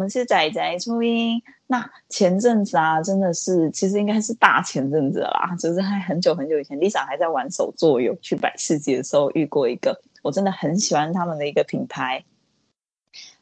[0.00, 1.42] 我们是仔仔初音。
[1.66, 12.24] 那前阵子啊，真的是，其实应该是大前阵子啦，就是还很久很久以前，Lisa 还在玩手作，有去百事节的时候遇过一个，我真的很喜欢他们的一个品牌。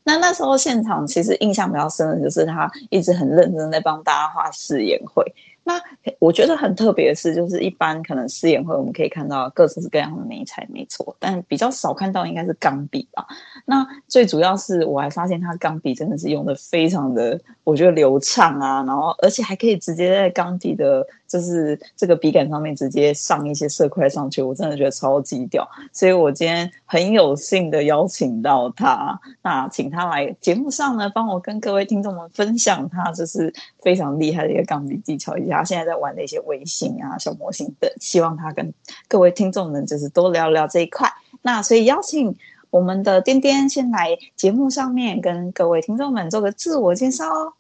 [0.03, 5.25] 那那时候现场其实印象比较深的就是他一直很认真在帮大家画试颜绘。
[5.69, 5.79] 那
[6.19, 13.27] 我觉得很特别的是，就是一般可能试颜绘我们可以看到各式各样的美彩，没错，但比较少看到应该是钢笔吧。
[13.67, 21.07] 那最主要是我还发现他钢笔真的是用的非常的，我觉得流畅啊，然后而且还可以直接在钢笔的。
[21.29, 38.73] 就是这个笔杆上面直接上一些色块上去，我真的觉得超级屌，所以我今天很有幸的邀请到他，那请他来节目上呢，帮我跟各位听众们分享他就是非常厉害的一个钢笔技巧，以及他现在在玩的一些微信啊、小模型等，希望他跟
[39.07, 41.13] 各位听众们就是多聊聊这一块。
[41.43, 42.35] 那所以邀请
[42.71, 47.53] 我们的颠颠先来节目上面跟各位听众们做个自我介绍哦。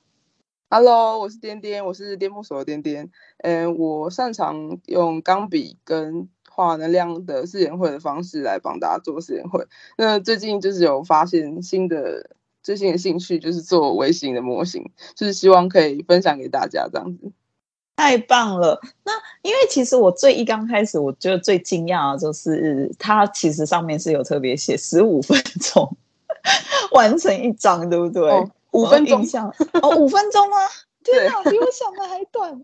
[0.71, 3.11] Hello，我是颠颠，我是颠木手的颠颠。
[3.39, 9.67] 嗯，我擅长用钢笔跟画能量的试验会的方式来帮大家做试验会。
[9.97, 12.29] 那最近就是有发现新的
[12.63, 17.33] 最新的兴趣，就是做微型的模型，就是希望可以分享给大家这样子。
[17.97, 18.79] 太棒了！
[19.05, 25.97] 那因为其实我最一刚开始，我觉得最惊讶的就是它其实上面是有特别写十五分钟
[26.93, 28.31] 完成一张，对不对？
[28.31, 29.23] 哦五分钟
[29.83, 30.57] 哦，五分钟吗？
[31.05, 32.51] 天哪，比我想的还短。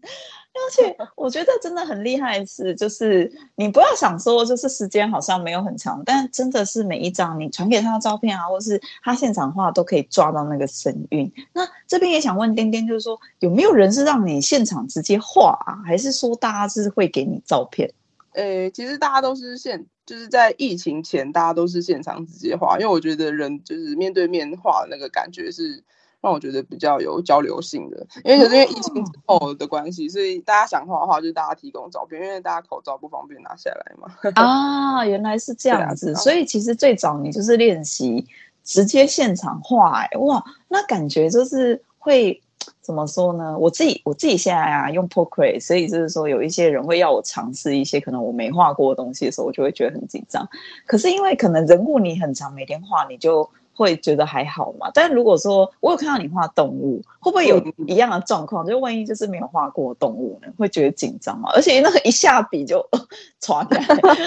[0.54, 11.32] 而且我觉得真的很厉害的是，就是你不要想说，就是时间好像没有很长，但真的是每一张你传给他的照片啊，或是他现场画，都可以抓到那个神韵。
[11.54, 17.90] 那这边也想问丁丁，就是说有没有人是让你现场直接画啊，还是说大家是会给你照片？
[18.34, 25.82] 诶、欸，其实大家都是现，就是在疫情前，大家都是现场直接画，因为我觉得人就是面对面画的那个感觉是。
[26.24, 34.08] 让我觉得比较有交流性的，因为可是因为疫情之后的关系，所以大家想画的话，就是大家提供照片，因为大家口罩不方便拿下来嘛。
[34.42, 38.26] 啊，原来是这样子，所以其实最早你就是练习
[38.62, 42.40] 直接现场画，哎，哇，那感觉就是会
[42.80, 43.58] 怎么说呢？
[43.58, 50.48] 我自己我自己现在啊用 Procreate，所以就是说有一些人会要我尝试一些可能我没画过的东西的时候，我就会觉得很紧张。
[50.86, 53.50] 可是因为可能人物你很常每天画，你就。
[53.74, 54.90] 会觉得还好嘛？
[54.94, 58.66] 但如果说我有看到你画动物，会不会有一样的状况？
[58.66, 60.48] 就万一就是没有画过动物呢？
[60.56, 61.50] 会觉得紧张吗？
[61.54, 62.86] 而且那个一下笔就
[63.40, 63.80] 传来，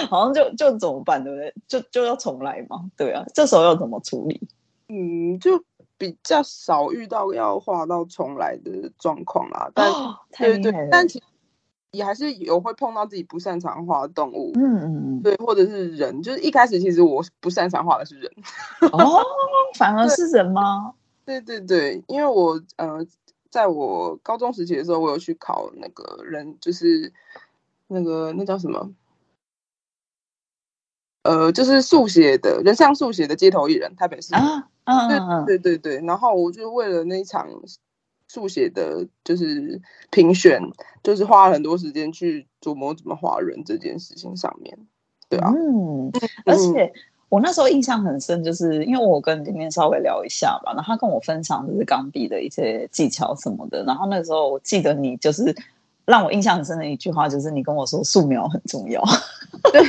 [0.06, 1.22] 好像就就怎么办？
[1.24, 1.54] 对不对？
[1.66, 2.84] 就就要重来嘛？
[2.96, 4.40] 对啊，这时候要怎么处理？
[4.88, 5.62] 嗯，就
[5.96, 9.70] 比较少遇到要画到重来的状况啦。
[9.74, 11.24] 但、哦、对对，但其实。
[11.90, 14.78] 也还是有会碰到自己不擅长画的动物，嗯
[15.18, 18.30] 嗯，对，或者是人，就是一开始其实我不擅长画的是人，
[18.92, 19.22] 哦，
[19.74, 20.92] 反而是人吗？
[21.24, 22.98] 对对对，因为我呃，
[23.50, 27.12] 在我高中时期的时候，我有去考那个人，就是
[27.86, 28.90] 那个那叫什么，
[31.22, 37.48] 呃，就是速写的人像速写的街头艺人，台北市啊，嗯嗯，对对对对，然后我就为了那一场。
[38.28, 39.80] 速写的就是
[40.10, 40.60] 评选，
[41.02, 44.78] 就是花了很多时间去琢磨怎么画人这件事情上面，
[45.28, 46.12] 对啊，嗯，
[46.44, 46.92] 而且
[47.30, 55.56] 我那时候印象很深，就是因为我跟颠颠稍微聊一下吧，然后他跟我分享就是钢笔的一些技巧什么的，然后那时候我记得你就是
[56.04, 59.02] 让我印象很深的一句话，就是你跟我说素描很重要，
[59.72, 59.82] 对，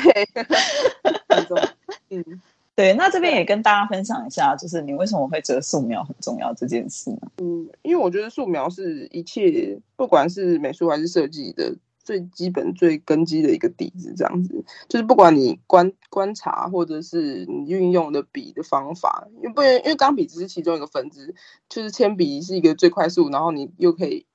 [1.28, 1.64] 很重要，
[2.10, 2.42] 嗯。
[2.80, 7.30] 对，那这边也跟大家分享一下，就是你为什么会觉得素描很重要这件事呢？
[7.40, 14.14] 嗯，因为我觉得素描是一切，不管是美术还是设计的最基本、最根基的一个底子。
[14.16, 21.36] 这样子，就是不管你观观察，或者是你运用的笔的方法，因为不因为钢笔只是其中一个分支，
[21.68, 24.26] 就是铅笔是一个最快速，然后你又可以。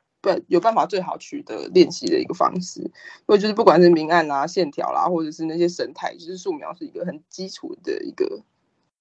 [0.49, 2.91] 有办法最好取得练习的一个方式，
[3.27, 8.43] 或者就是不管是明暗啊、线条啦，或者是那些神态，就是素描是一个很基础的一个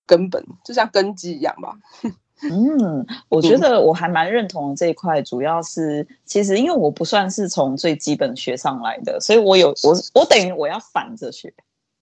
[0.06, 1.78] 根本，就像根基一样吧。
[2.42, 11.54] 嗯，我觉得我还蛮认同的这一块，主要是其实因为我不算是从最基本学上来的，所以我有我我等于我要反着学。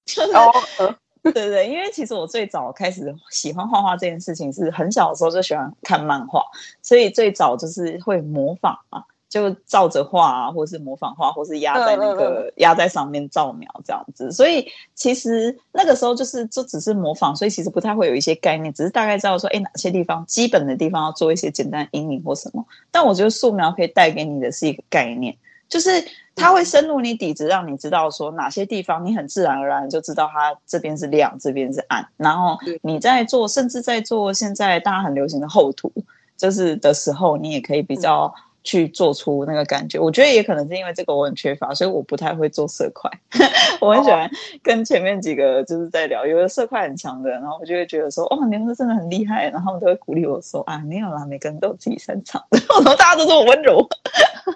[0.33, 6.43] 哦，对对对，因为其实我最早开始喜欢画画这件事情是很小的时候就喜欢看漫画，
[6.81, 9.03] 所以最早就是会模仿嘛。
[9.31, 14.29] 就照着画啊，或是模仿画，或是压在那个压在上面照描这样子。
[14.29, 22.65] 所以其实那个时候就是就只是模仿，所以其实不太会有一些概念，只是大概知道说，哎，哪些地方基本的地方要做一些简单阴影或什么。
[22.91, 25.33] 但我觉得素描可以带给你的是一个概念，
[25.69, 26.05] 就是
[26.35, 32.05] 它会深入你底子，让你知道说哪些地方你很自然而然就知道它这边是亮，这边是暗。
[32.17, 35.89] 然后你在做，甚至在做现在大家很流行的厚涂，
[36.35, 38.33] 就是的时候，你也可以比较。
[38.63, 43.09] 去做出那个感觉，我觉得也可能是因为这个我很缺乏，所以我不太会做色块。
[43.81, 44.29] 我很喜欢
[44.61, 53.87] 跟前面几个就是在聊，有的色块很强的，然后我就会觉得说，哦，你们真的很厉害，然后他们都会鼓励我说，啊，没有啦，每个人都有自己擅长， 然后大家都这么温柔，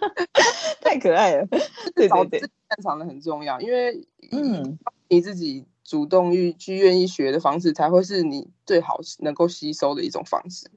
[0.82, 1.48] 太可爱了。
[1.96, 10.68] 对对对，擅长的很重要，因为嗯，你自己主动去愿意学的方式，才会是你最好能够吸收的一种方式。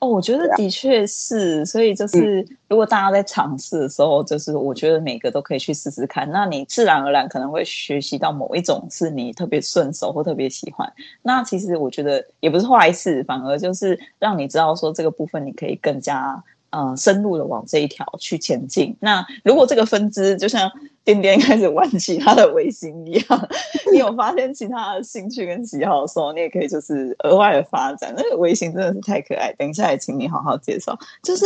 [0.00, 6.30] 哦，我觉得的确是，啊、所以就是如果大家在尝试的时候，嗯、就是我觉得每个都可以去试试看。
[6.30, 10.90] 那你自然而然可能会学习到某一种是你特别顺手或特别喜欢。
[11.22, 16.42] 那其实我觉得也不是坏事，反而就是让你知道说这个部分你可以更加。
[16.76, 18.96] 嗯，深入的往这一条去前进。
[18.98, 20.68] 那如果这个分支就像
[21.04, 23.48] 颠颠开始玩其他的微信一样，
[23.92, 28.14] 你有发现其他的兴趣跟喜好的时候，你也可以就是额外的发展。
[28.16, 30.98] 那个微信真的是太可爱，等一下也请你好好介绍。
[31.22, 31.44] 就是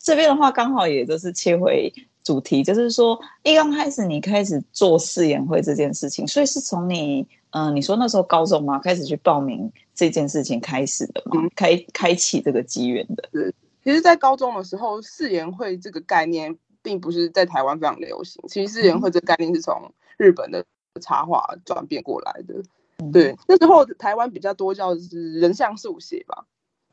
[0.00, 1.92] 这边的话，刚好也就是切回
[2.22, 13.52] 主题，就是说一刚开始你开始做试演会这件事情，所以是从你嗯，你说那时候高中嘛，开始去报名这件事情开始的嘛，开开启这个机缘的。
[13.84, 18.40] 其实，在高中的时候，试研会这个概念并不是在台湾非常流行。
[18.46, 20.64] 其实，试研会这个概念是从日本的
[21.00, 22.62] 插画转变过来的。
[22.98, 26.44] 嗯、对，那时候台湾比较多叫是人像速写吧。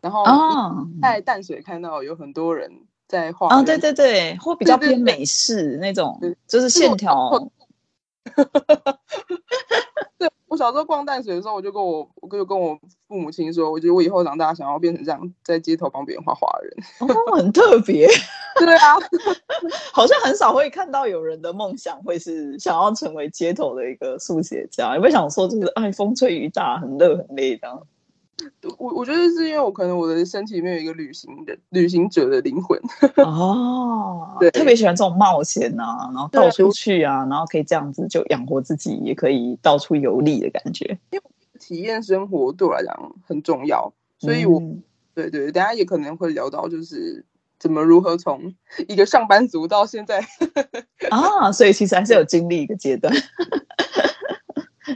[0.02, 0.26] 然后
[1.00, 2.72] 在淡水看到有很多人
[3.08, 3.50] 在画。
[3.50, 7.52] 啊，对对对，或比较偏美式那种，就是线条。
[10.22, 12.78] 对，我小时候逛淡水的时候，我就跟我，我就跟我
[13.08, 16.78] 父母亲说，我觉得我以后长大想要变成这样，在街头帮别人画画的人。
[17.00, 18.08] 哦，很特别。
[18.60, 18.96] 对啊，
[19.92, 24.94] 好像很少会看到有人的梦想会是想要成为街头的一个速写家。
[24.94, 27.82] 有没有想说，就是哎，风吹雨打，很热很累这样？
[28.78, 32.80] 我我觉得是因为我可能我的身体里面有一个旅行的旅行者的灵魂
[33.26, 40.98] 哦，对，特别喜欢这种冒险啊，然后到处去啊，然后可以这样子就养活自己，也可以到处游历的感觉。
[41.12, 41.24] 因为
[41.60, 44.82] 体验生活对我来讲很重要，所以我、嗯、
[45.14, 47.26] 对对，大家也可能会聊到就是
[47.60, 48.54] 怎么如何从
[48.88, 50.26] 一个上班族到现在
[51.10, 53.14] 啊，所以其实还是有经历一个阶段。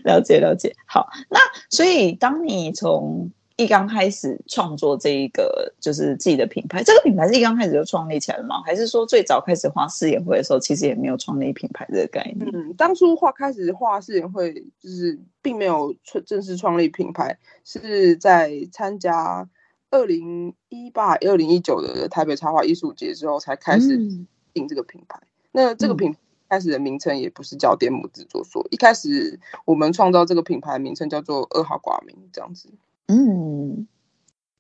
[0.03, 1.39] 了解了解，好，那
[1.69, 8.62] 所以当你从一刚开始创作这一个就是自己的品牌，这个品牌是一刚开始就创立起来了吗？
[8.65, 12.50] 还是说最早开始画试演会的时候，其实也没有创立品牌这个概念？
[12.53, 15.95] 嗯，当初画开始画试演会，就是并没有
[16.25, 19.48] 正式创立品牌，是在参加
[19.89, 23.98] 二零一八、二零一九的台北插画艺术节之后才开始
[24.53, 25.18] 定这个品牌。
[25.21, 26.19] 嗯、那这个品牌。
[26.56, 32.69] 开始的名称也不是叫电木制作所，一开始我们创造这个品牌名称叫做二号挂名这样子。
[33.07, 33.86] 嗯，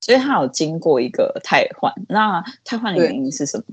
[0.01, 3.63] 所以它有经过一个汰换，那汰换的原因是什么？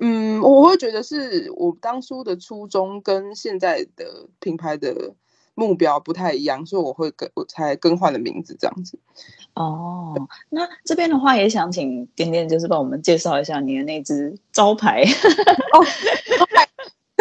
[0.00, 5.14] 嗯，我会觉得是我当初的初衷跟现在的品牌的
[5.54, 8.98] 目标不太一样，所以我会更我才更换了名字这样子。
[9.54, 10.14] 哦，
[10.50, 15.02] 那这边的话也想请点点，就是帮我们介绍一下你的那只招牌。
[15.72, 15.80] 哦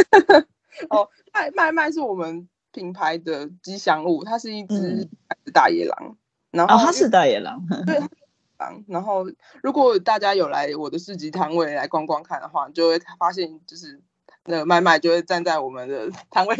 [0.89, 5.08] 哦，麦麦麦是我们品牌的吉祥物，它是一只
[5.53, 5.98] 大野狼。
[6.01, 6.17] 嗯、
[6.51, 8.00] 然后、哦、它是大野狼，对，
[8.58, 8.84] 狼。
[8.88, 9.25] 然后
[9.62, 14.01] 如果大家有来我的市集摊位来逛逛看的话，就会发现就是
[14.46, 16.55] 那个麦麦就会站在我们的摊位。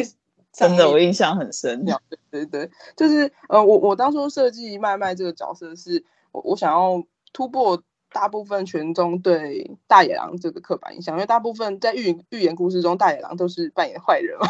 [0.52, 1.86] 真的，我印象很深。
[1.86, 1.96] 对
[2.30, 7.82] 对对，就是呃，我我当初设计麦麦这个角色是，我我想要突破。
[8.14, 14.48] 大部分群众对大野狼这个刻板印象，因为大部分在寓寓言故事中，大野狼都是扮演坏人嘛。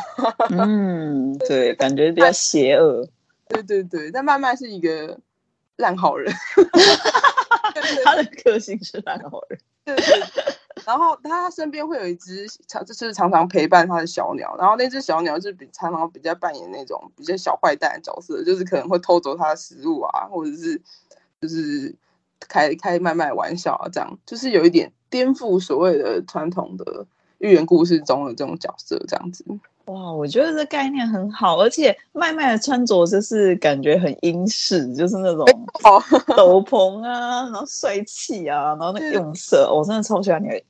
[0.49, 3.07] 嗯，对，感觉比较邪恶。
[3.47, 5.19] 对对对，但慢慢是一个
[5.75, 6.33] 烂好人。
[8.03, 9.59] 他的个性是烂好人。
[9.85, 10.43] 对对对。
[10.85, 14.55] 然后他身边会有一只常，就是常常陪伴他的小鸟。
[14.57, 20.81] 然后那只小鸟是比常常比较扮演那种比较小坏蛋的角色，就是可能会偷走他的食物啊，或者是
[21.39, 21.95] 就是。
[22.47, 27.05] 开开麦麦玩笑啊，这样就是有一点颠覆所谓的传统的
[27.39, 29.45] 寓言故事中的这种角色，这样子。
[29.85, 35.45] 哇，我觉得这概念很好，而且麦麦的穿着就是感觉很英式，就是那种
[36.37, 40.61] 斗篷啊，然后帅气啊，然后那个用色，我真的超喜欢你的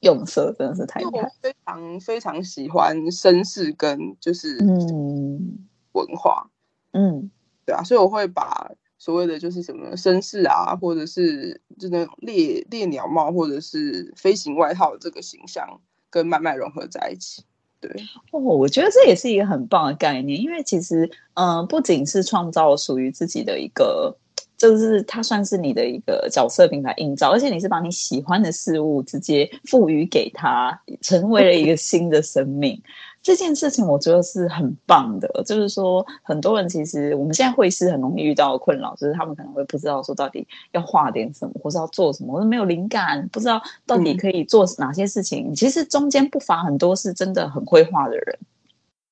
[0.00, 1.22] 用色，真的是太厉害。
[1.22, 6.48] 我非常非常喜欢绅士跟就是嗯文化，
[6.92, 7.30] 嗯，
[7.66, 8.70] 对啊，所以我会把。
[9.00, 15.80] 所谓的就是什么绅士啊，或者是就那种猎猎鸟帽，或者是飞行外套这个形象
[16.10, 17.42] 跟麦麦融合在一起。
[17.80, 17.90] 对，
[18.30, 24.14] 哦，我觉得这也是一个很棒的概念，因为其实，嗯、不仅是创造属于自己的一个，
[24.58, 32.82] 就是它算是你的一个角色品牌映照，而且你是把你喜欢的事物直接赋予给它，成为了一个新的生命。
[33.22, 45.52] 这件事情我觉得是很棒的，就是说很多人其实我们现在会是很容易遇到困扰，就是他们可能会不知道说到底要画点什么，或是要做什么，或者没有灵感，不知道到底可以做哪些事情。
[45.52, 48.38] 嗯、其实中间不乏很多是真的很会画的人，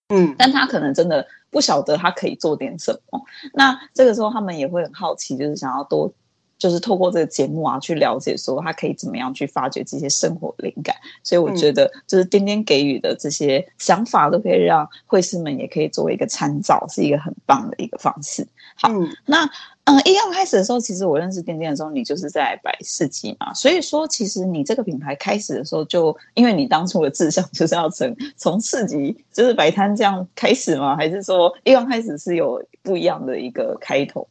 [0.08, 3.20] 嗯，但他可能真的不晓得他可以做点什么。
[3.52, 6.12] 那这个时候他们也会很好奇，就是想要多。
[6.58, 18.46] 就是透过这个节目啊，去了解说他可以怎么样去发掘这些生活灵感，所以我觉得就是颠颠给予的这些想法，都可以让会师们也可以作为一个参照，是一个很棒的一个方式。
[18.74, 19.48] 好，嗯那
[19.84, 30.94] 嗯，一刚开始的时候，其实我认识颠颠的时候，你就是在摆市集嘛，所以说其实你这个品牌开始的时候就，就因为你当初的志向就是要从从市集就是摆摊这样开始吗？
[30.94, 34.28] 还是说一刚开始是有不一样的一个开头？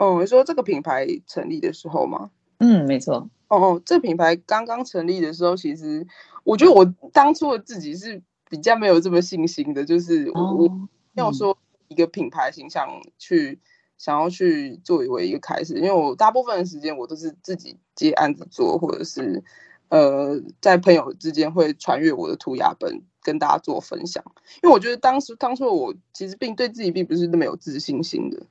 [0.00, 2.30] 哦，你说这个品牌成立的时候吗？
[2.58, 3.28] 嗯，没错。
[3.48, 6.06] 哦哦，这个品牌刚刚成立的时候，其实
[6.42, 10.68] 我觉得我当初的自己是比较没有这么信心的，就是我、哦、我
[11.12, 11.56] 没有说
[11.88, 12.88] 一个品牌形象
[13.18, 13.58] 去、嗯、
[13.98, 19.44] 想要去作为一个开始，因为我大部分的时间我都是自己接案子做，或者是
[19.90, 24.24] 呃在朋友之间会传阅我的涂鸦本跟大家做分享，
[24.62, 28.46] 因为我觉得当时当初我其实并对自己并不是那么有自信心的，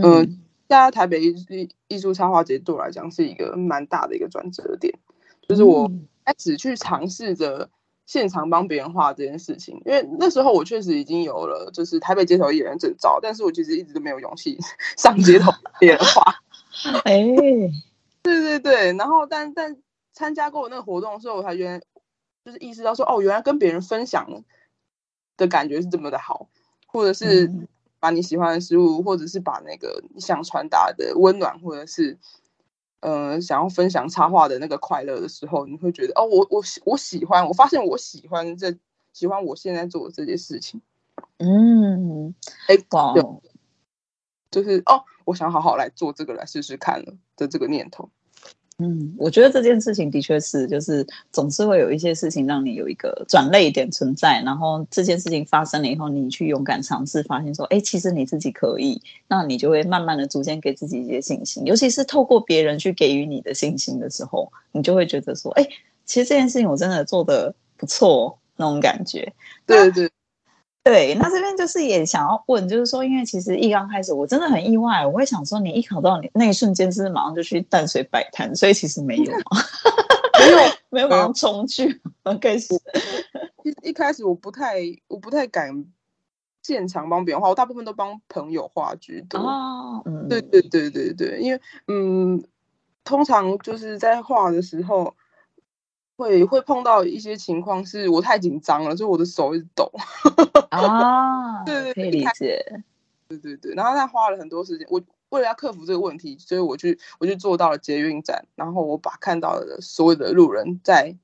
[0.00, 0.26] 呃、
[0.64, 0.68] 嗯。
[0.68, 4.92] 在台北艺艺艺术插画节对我来讲是一个蛮大的一个转折点，
[5.48, 5.90] 就是我
[6.24, 7.68] 开始去尝试着
[8.06, 14.58] 现场帮别人画这件事情，因为那时候我确实已经有了就是台北街头艺人证照，但是我其实一直都没有勇气
[14.96, 16.34] 上街头别人画。
[17.04, 17.22] 哎，
[18.24, 19.76] 对对对，然后但但
[20.12, 21.80] 参加过我那个活动的时候，我才原来
[22.44, 24.42] 就是意识到说，哦，原来跟别人分享
[25.36, 26.48] 的感觉是这么的好，
[26.86, 27.44] 或者是。
[27.46, 27.68] 嗯
[28.04, 32.18] 把你喜欢的事物，或者是把那个你想传达的温暖，或者是
[33.00, 38.76] 呃想要分享插画的那个快乐的时候，你会觉得哦，我我我喜欢，我发现我喜欢这
[39.14, 40.82] 喜欢我现在做的这件事情。
[41.38, 42.34] 嗯，
[42.68, 43.14] 哎，哇，
[44.50, 48.10] 就是哦，我想好好来做这个来试试看了的这个念头。
[48.78, 65.64] 嗯，我觉得这件事情的确是，就是总是会有一些事情让你有一个转捩点存在，然后这件事情发生了以后，你去勇敢尝试，发现说，哎，其实你自己可以，那你就会慢慢的逐渐给自己一些信心，尤其是透过别人去给予你的信心的时候，你就会觉得说，哎，
[66.04, 69.32] 其实这件事情我真的做的不错，那种感觉。
[69.66, 70.10] 对对。
[70.84, 78.54] 对，那这边就是也想要问，就是说，因为其实一刚开始，我真的很意外，我会想说，你一考到你那一瞬间，是马上就去淡水摆摊？
[78.54, 79.32] 所以其实没有，
[80.38, 80.58] 没有，
[80.90, 81.98] 没有马上冲去
[82.38, 82.74] 开始。
[83.62, 85.86] 一一开始我不太，我不太敢
[86.62, 89.38] 现场帮别人画，我大部分都帮朋友画居多。
[89.40, 92.44] 哦，嗯，对对对对对，因为嗯，
[93.04, 95.16] 通常就是在画的时候。
[96.16, 99.90] 会会碰到一些情况，是我太紧张了，所以我的手一直抖。
[100.70, 102.64] 啊，对对，可以理解。
[103.26, 111.16] 对对对，然后他花了很多时间，我为了要克服这个问题，所以我去我去做到了捷运站，然后我把看到的所有的路人在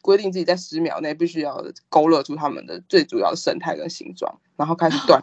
[0.00, 5.22] 规定自己在十秒内必须要勾勒出他们的最主要的神态跟形状，然后开始断。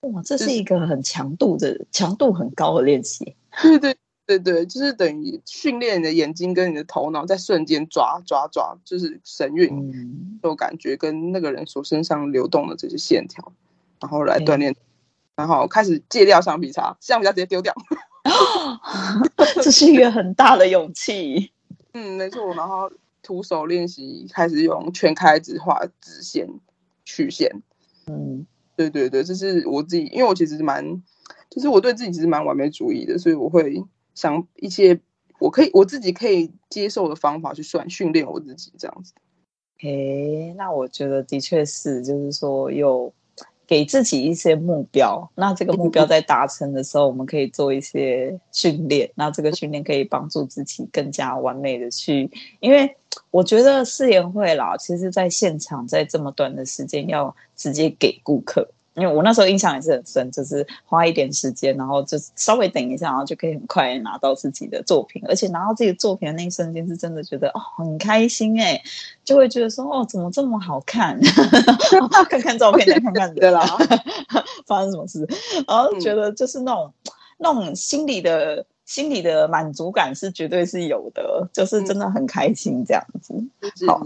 [0.00, 3.36] 哇，这是一个很强度的、就是、强度很高的练习。
[3.62, 3.96] 对对。
[4.38, 13.52] 对对，就是等于训练你的眼睛跟你的头脑，在瞬间抓抓抓，就是神韵，有、嗯、感觉跟那个人所身上流动的这些线条，
[13.98, 14.76] 然后来锻炼，嗯、
[15.34, 17.74] 然后开始戒掉橡皮擦，橡皮擦直接丢掉。
[19.60, 21.50] 这是一个很大的勇气。
[21.94, 22.54] 嗯，没错。
[22.54, 22.88] 然后
[23.24, 26.48] 徒手练习，开始用全开纸画直线、
[27.04, 27.50] 曲线。
[28.06, 28.46] 嗯，
[28.76, 31.02] 对对对，这是我自己，因为我其实蛮，
[31.48, 33.84] 就是我对自己其实蛮完美主义的，所以我会。
[34.14, 34.98] 想一些
[35.38, 39.12] 我可以我自己可以接受的方法去算训练我自己这样子。
[39.82, 43.10] 诶，那我觉得的确是，就是说有
[43.66, 52.94] 给自己一些目标，那这个目标在达成的时候，我们可以做一些训练，那这个训练可以帮助自己更加完美的去，因为
[53.30, 58.68] 我觉得试研会啦，其实在现场在这么短的时间要直接给顾客。
[59.00, 68.80] 因为我那时候印象也是很深，就是花一点时间，然后就稍微等一下，然后就可以很快拿到自己的作品，而且拿到自己的作品的那一瞬间，是真的觉得哦很开心哎，
[69.24, 71.18] 就会觉得说哦怎么这么好看，
[72.28, 73.64] 看看照片再看看对啦，
[74.66, 75.26] 发生什么事，
[75.66, 83.34] 然后觉得就是那种、嗯、那种心里的心里的满足感是绝对是有的，就是真的很开心这样子，
[83.86, 84.00] 好。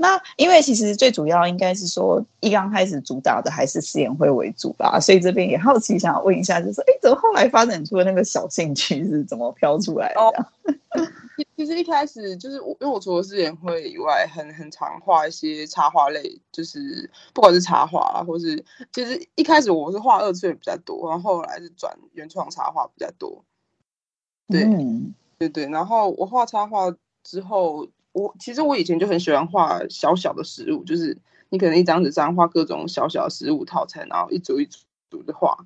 [0.00, 10.20] 那因为其实最主要应该是说，一刚开始主打的还是试演会为主吧，所以这边也好奇想要问一下，就是哎，怎么后来发展出的那个小兴趣是怎么飘出来的？
[10.24, 10.32] 哦
[11.56, 23.44] 其实一开始就是我，因为我除了试演会以外，很很常画一些插画类，就是不管是插画啊，或是其实一开始我是画二次元比较多，然后后来是转原创插画比较多。
[24.48, 31.16] 对、嗯、对对，然后我画插画之后，我其实我以前就很喜欢画小小的食物，就是
[31.48, 34.68] 你可能一张纸上画各种小小的食物套餐，然后一组一
[35.10, 35.56] 组的画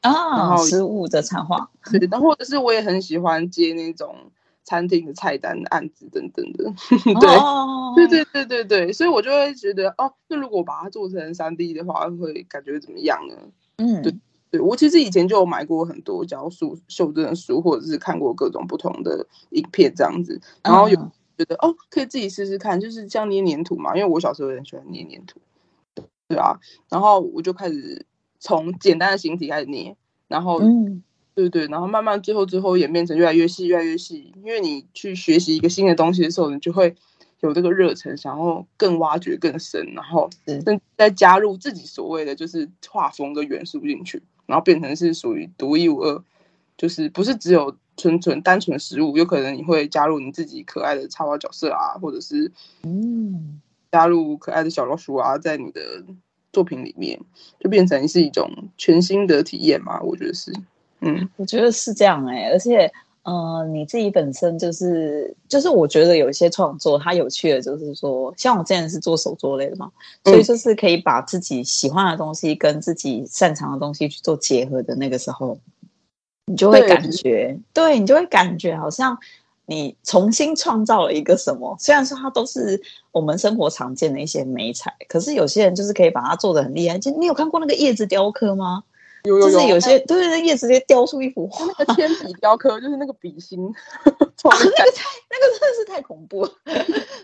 [0.00, 1.70] 啊，然后食物的插画。
[1.90, 4.14] 对，然后或者是我也很喜欢接那种。
[4.68, 6.64] 餐厅的菜单的案子等等的，
[7.20, 7.94] 对，oh.
[7.94, 13.36] 对对对对对，所以我就会觉得，哦，那如果把它做成三 D 的话，会感觉怎么样呢？
[13.76, 14.12] 嗯，对
[14.50, 20.98] 对，我其实以前就有买过很多教书修正的书，或者是看过各种不同的影片这样子，然后有
[21.36, 21.72] 觉得，oh.
[21.72, 25.40] 哦，可以自己试试看，就是像捏黏土嘛，因为我小时候也很喜欢捏黏土，
[26.28, 28.04] 对啊，然后我就开始
[28.38, 29.96] 从简单的形体开始捏，
[30.28, 31.02] 然后嗯。
[31.36, 34.32] 对对，然后慢慢最后最后演变成越来越细，越来越细。
[34.42, 36.96] 因为你去学习一个新的东西的时候，你就会
[37.40, 40.30] 有这个热忱，想要更挖掘更深，然后
[40.96, 46.24] 再加入自己所谓的就是画风的元素进去，然后变成是属于独一无二，
[46.76, 52.50] 就是不是只有纯纯单纯食物，有可能你会加入你自己可爱的插画角色啊，或者是
[52.82, 53.60] 嗯，
[53.90, 55.80] 加入可爱的小老鼠啊，在你的
[56.52, 57.20] 作品里面，
[57.60, 60.52] 就变成是一种全新的体验嘛，我觉得是。
[61.00, 62.90] 嗯，我觉得是这样哎、欸，而且，
[63.22, 69.92] 呃，你自己本身就是，就是我觉得有一些创作，它有趣的，就是说，像我之前是做手作类的嘛，
[70.24, 75.58] 所以就是可以把自己喜欢的东西跟自己擅长的东西去做结合的那个时候，
[76.46, 79.18] 你就会感觉，对，对你就会感觉好像
[79.66, 81.76] 你重新创造了一个什么。
[81.78, 82.80] 虽然说它都是
[83.12, 86.98] 我们生活常见的一些美材，可是有些人就是可以把它做的很厉害。
[86.98, 88.82] 就你有看过那个叶子雕刻吗？
[89.24, 96.50] 有有有就是有些对对对，叶子直接雕出一幅画，那个铅笔雕刻就是那个笔芯，啊， 那个太那个真的是太恐怖了，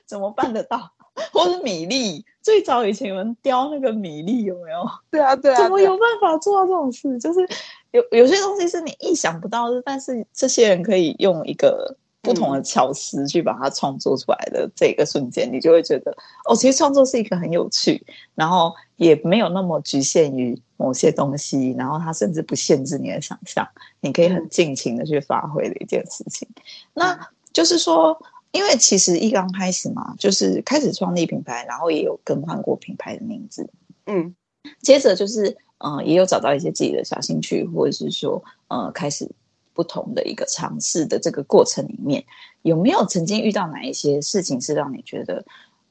[0.04, 0.90] 怎么办得到？
[1.30, 4.82] 或是米粒，最早以前有人雕那个米粒，有没有？
[5.12, 7.16] 对啊对啊，怎么有办法做到这种事？
[7.20, 7.46] 就是
[7.92, 11.96] 有有些东西是你意想不到的，但是这些人可以用一个。
[12.24, 18.00] 不同的巧思去把它创作出来的这个瞬间，你就会觉得哦，其实创作是一个很有趣，
[18.36, 23.68] 然后也没有那么局限于某些东西，然后它甚至不限制你的想象，
[24.00, 26.46] 你可以很尽情的去发挥的一件事情。
[26.94, 28.16] 那就是说，
[28.52, 33.68] 因为其实一刚开始嘛，就是开始创立品牌，然后也有更换过品牌的名字，
[34.06, 34.32] 嗯，
[34.80, 39.30] 接着就是嗯、呃，也有找到一些自己的小兴趣，或者是说呃，开始。
[39.74, 42.22] 不同的一个尝试的这个过程里面，
[42.60, 45.42] 有没有曾经遇到哪一些事情是让你觉得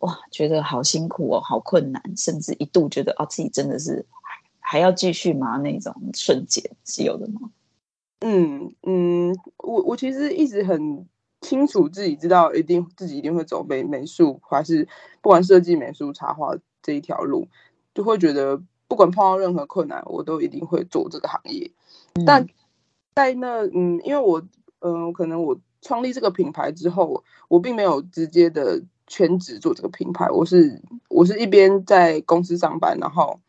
[0.01, 5.57] 哇，觉得好辛苦哦，好困难，甚至一度觉得啊，自己真的是还还要继续吗？
[5.57, 7.49] 那种瞬间是有的吗？
[8.19, 11.07] 嗯嗯，我我其实一直很
[11.41, 14.87] 清楚自己知道，一定自己一定会走美美术，还是
[15.23, 17.47] 不管设计、美术、插画这一条路，
[17.95, 21.71] 就会觉得不管碰到任何困难，我都一定会做这个行业，
[22.15, 22.45] 嗯、但。
[23.13, 24.41] 在那，嗯，因为我，
[24.79, 33.41] 嗯、呃，可能我创立这个品牌之后，我并没有直接的全职做这个品牌，我是，我是一边在公司上班，然后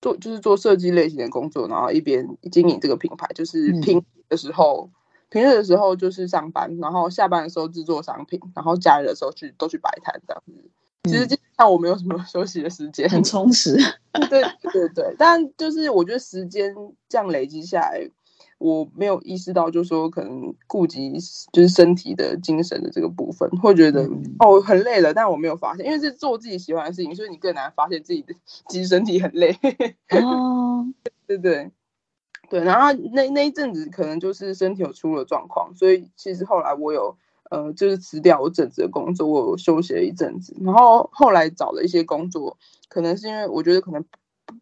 [0.00, 4.96] 做就是做设计类型的工作，然后一边经营这个品牌，就是平的时候，嗯、
[5.28, 10.70] 平日的时候就是上班，然后下班的时候制作商品，然后假日的时候去都去摆摊这样子。
[11.06, 13.76] 其实基本上我没有什么 休息的时间，很充实。
[14.30, 14.42] 对
[14.72, 16.74] 对对，但就是我觉得时间
[17.08, 18.08] 这样累积下来。
[18.58, 21.12] 我没有意识到，就是说可能顾及
[21.52, 28.34] 就是身体的、精神的这个部分，会觉得、嗯、哦很累了，但我没有发现，因为是做自己喜欢的事情，所以你更难发现自己的
[28.66, 29.54] 其实身体很累。
[30.24, 30.86] 哦，
[31.28, 31.70] 对对
[32.48, 37.14] 对，然后那那一阵子可能就是身体有出了状况，所以其实后来我有
[37.50, 44.04] 呃就是辞掉我整职的工作，我休息了一阵子，然后后来找了一些工作，可能是因为我觉得可能。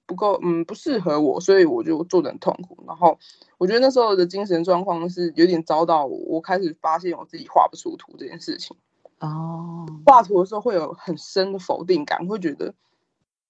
[0.07, 2.83] 不够，嗯，不适合我，所以我就做的很痛苦。
[2.87, 3.18] 然后
[3.59, 8.75] 我觉得那时候的精神状况是有点遭到我，我开始发现我自己画不出图这件事情。
[9.20, 12.75] 哦，画图的时候会有很深的否定感，会觉得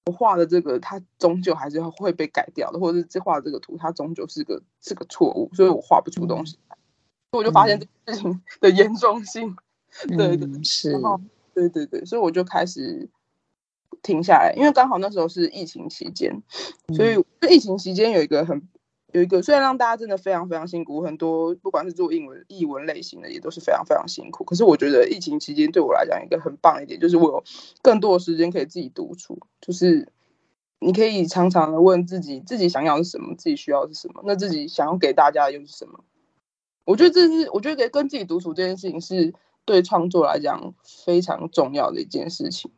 [0.07, 6.77] 我画的这个它终究还是会被改掉的，或者是这画的这个图它终究是个是个错误，所以我画不出东西来。
[7.35, 9.57] 所以我就发现这个事情的严重性。
[10.09, 11.01] 嗯、对对是，
[11.53, 13.09] 对对对，所以我就开始。
[14.03, 16.42] 停下来，因为刚好那时候是疫情期间，
[16.94, 18.68] 所以疫情期间有一个很
[19.12, 24.44] 有一个，虽然让大家真的非常非常辛苦，很多不管是做英文译文类型的，也都是非常非常辛苦。
[24.44, 27.44] 可是我觉得疫情期间对我来讲一个很棒一点，就是我有
[27.81, 30.12] 更多的时间可以自己独处，就是
[30.81, 36.05] 你可以常常的问自己，自己想要的是什么，自己需要的是什么，那自己想要给大家的又是什么？
[36.85, 39.33] 我觉得这是，我觉得跟自己独处这件事情是
[39.64, 42.70] 对创作来讲非常重要的一件事情。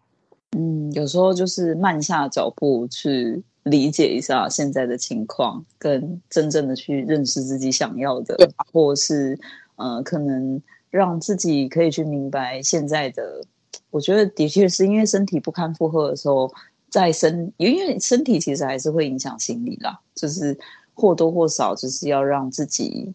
[0.57, 3.43] 嗯，有时候就是慢下脚步去。
[3.67, 9.37] 理解一下现在的情况，跟真正的去认识自己想要的，对或是
[9.75, 13.43] 呃，可能让自己可以去明白现在的。
[13.91, 16.49] 我觉得的确是因为身体不堪负荷的时候，
[16.91, 20.57] 在身，因为身体其实还是会影响心理啦，就是
[20.95, 23.13] 或多或少就是要让自己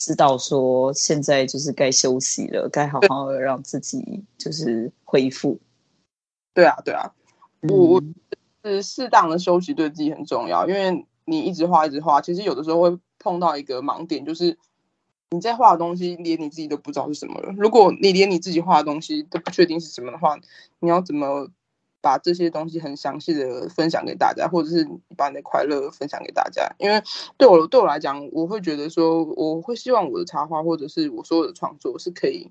[0.00, 5.60] 知道说，现在就是该休息了，该好好的让自己就是恢复。
[6.54, 7.12] 对啊，对啊，
[7.68, 8.14] 我、嗯。
[8.62, 14.58] 是适当的休息对自己很重要，因为你一直画一直画，其实有的时候会碰到一个盲点，就是
[15.30, 17.54] 你在画的东西连你自己都不知道是什么了。
[17.56, 20.38] 如果你连你自己画的东西都不确定是什么的话，
[20.78, 21.48] 你要怎么
[22.00, 26.70] 把这些东西很详细的分享给大家，或者是把你的快乐分享给大家？
[26.78, 27.02] 因为
[27.36, 32.50] 对我对我来讲，我会觉得说，我会希望我的插画或者是我所有的创作是可以。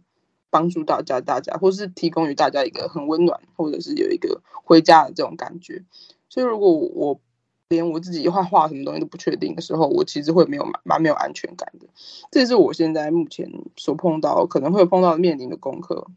[0.52, 5.84] 帮助大家，大家，或是提供于大家一个很温暖，或者是有一个回家的这种感觉。
[6.28, 7.20] 所以，如果我
[7.68, 11.86] 连我自己画画什么东西都不确定的时候，我其实会没有蛮蛮没有安全感的。
[12.32, 16.08] 这是我现在目前所碰到可能会碰到面临的功课。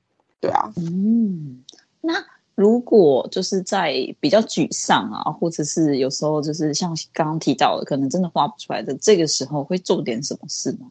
[0.40, 1.62] 对啊，嗯，
[2.00, 10.90] 那如果就是在比较沮丧啊，或者是有时候就是像刚刚提到的，可能真的画不出来的这个时候，会做点什么事吗？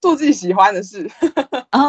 [0.00, 1.10] 做自己喜欢的事
[1.70, 1.82] 啊，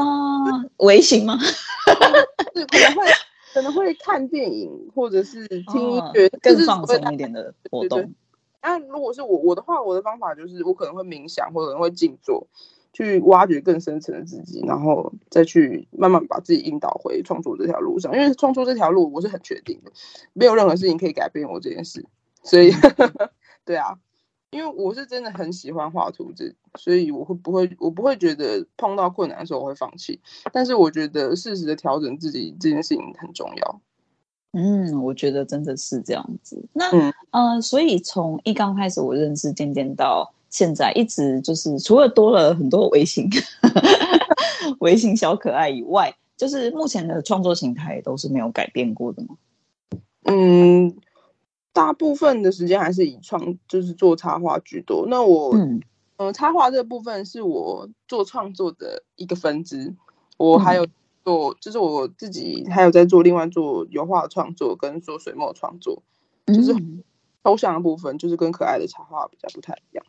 [0.78, 1.38] 微型吗？
[1.40, 3.12] 是可能会
[3.54, 8.14] 可能会看电影，或者是听音乐，哦、更放松一点的活动。
[8.62, 12.48] 那如果是我我的话，我的方法就是我可能会冥想，或者会静坐，
[12.96, 18.12] 去挖掘更深层的自己，然后再去慢慢把自己引导回创作这条路上。
[18.16, 19.92] 因为创作这条路我是很确定的，
[20.34, 22.06] 没有任何事情可以改变我这件事。
[22.42, 22.72] 所以，
[23.66, 24.00] 对啊。
[24.52, 30.18] 因为我是真的很喜欢画图纸，所以我会不会我不会觉得碰到困难的时候我会放弃，
[30.54, 33.82] 但是我觉得适时的调整自己这件事情很重要。
[34.54, 36.64] 嗯，我觉得真的是这样子。
[36.72, 43.30] 那、嗯、呃，所以从一刚开始我认识渐渐到现在，一直就是除了多了很多微型
[44.80, 49.36] 微型小可爱以外，就是目前的创作形态都是没有改变过的吗？
[50.24, 50.96] 嗯。
[51.74, 55.06] 大部分的时间还是以创，就是做插画居多。
[55.10, 55.82] 那我，嗯，
[56.16, 59.94] 呃、插画这部分是我做创作的一个分支。
[60.38, 60.88] 我还有
[61.26, 66.02] 做，嗯、就是我自己还有在做，另外做油画创作跟做水墨创作，
[66.48, 66.74] 就是
[67.44, 70.06] 抽象的部分，就是跟可爱的插画比较不太一样。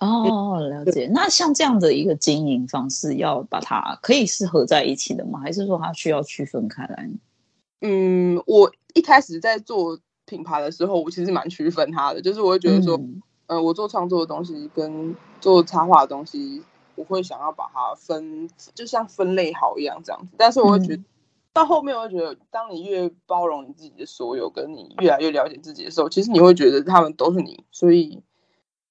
[0.00, 1.08] 哦，了解。
[1.12, 5.38] 那像这样的一个经营方式，要把它可以是合在一起的吗？
[5.40, 7.10] 还是说它需要区分开来？
[7.82, 9.98] 嗯，我一开始在做。
[10.26, 16.62] 品牌的时候，我其实蛮区分它的，就是我会觉得说，嗯、呃，我做创作的东西跟做插画的东西，
[16.94, 20.34] 我会想要把它分，就像分类好一样这样子。
[20.36, 21.04] 但是我会觉得，嗯、
[21.52, 28.22] 到后面我会觉得，当你越包容你自己的所有，跟你越来越了解自己的时候，其实你会觉得他们都是你，所以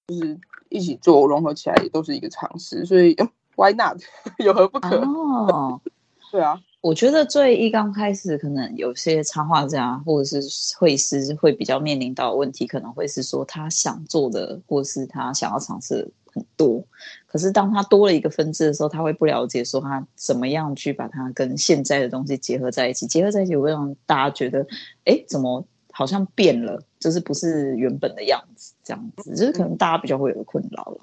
[0.09, 0.37] 就是
[0.69, 2.85] 一起做融合起来也都是一个尝试。
[2.85, 3.15] 所以
[3.55, 4.01] ，Why not？
[4.43, 4.95] 有何不可？
[4.97, 5.81] 哦，
[6.31, 6.59] 对啊。
[6.81, 16.81] 我觉得最一刚开始，可能有些插画家或者是绘师会比较面临到的问题，可能会是说他想做的，或是他想要尝试很多，
[17.27, 24.65] 可是当他多了一个分支的时候，他会不了解说他怎么样去把它跟现在的东西结合在一起，结合在一起会让大家觉得，
[25.03, 25.65] 哎，怎么
[25.99, 31.01] 好像变了，就是不是原本的样子，这样子，就是可能大家比较会有困扰了。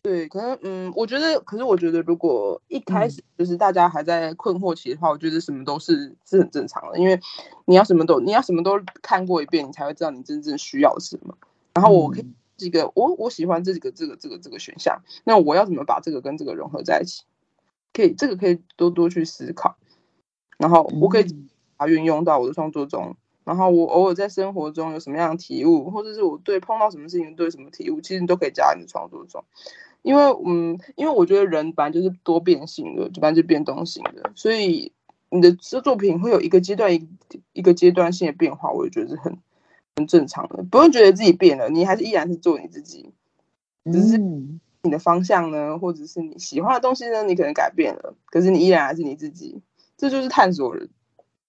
[0.00, 7.18] 对，可能嗯，我觉得，可是我觉得，如果一开始就是大家还在困惑期的话，嗯、我觉得什么都是是很正常的，因为
[7.64, 11.36] 你要什么都 你要什么都看过一遍，你才会知道你真正需要什么。
[11.74, 17.24] 然后我可以这个，我我喜欢这几个这个这个这个选项，那我要怎么把这个跟这个融合在一起？
[17.92, 19.76] 可以，这个可以多多去思考，
[20.58, 21.24] 然后我可以
[21.76, 23.16] 把它运用到我的创作中。
[23.46, 29.44] 然后我偶尔在生活中有什么样的体悟，或者是我对碰到什么事情对什么体悟，其实你都可以加在你的创作中。
[30.02, 34.90] 因为嗯，因为我觉得人本来就是多变性的，本来就变动性的，所以
[35.30, 37.08] 你的这作品会有一个阶段一
[37.52, 39.38] 一个阶段性的变化，我也觉得是很
[39.94, 43.12] 很正常的，不用觉得自己变了，你还是依然是做你自己，
[43.92, 49.62] 只是你的方向呢，或者是你喜欢的东西呢，你可能改变了，可是你依然还是你自己，
[49.96, 50.90] 这就是探索人，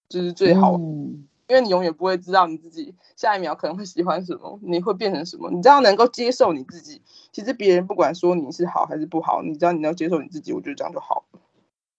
[0.08, 0.74] 就是最好。
[0.74, 5.50] 嗯因为你永远不会知道你自己下一秒可能会喜欢什么，你会变成什么。
[5.50, 7.00] 你只要能够接受你自己，
[7.32, 11.24] 其实别人不管说你是好还是不好，你只要你能接受你自己，我觉得这样就好。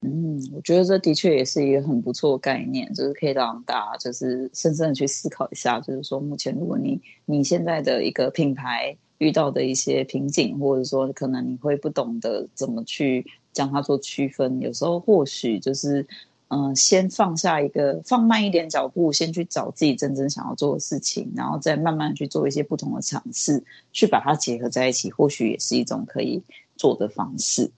[0.02, 16.08] 嗯，我觉得这的确也是一个很不错的概念，就是可以让大家就是深深的去思考一下，就是说目前如果你你现在的一个品牌遇到的一些瓶颈，或者说可能你会不懂得怎么去将它做区分，有时候或许就是
[16.50, 26.44] 嗯、先放下一个放慢一点脚步，先去找自己真正想要做的事情，然后再慢慢去做一些不同的尝试，去把它结合在一起，或许也是一种可以
[26.76, 27.72] 做的方式。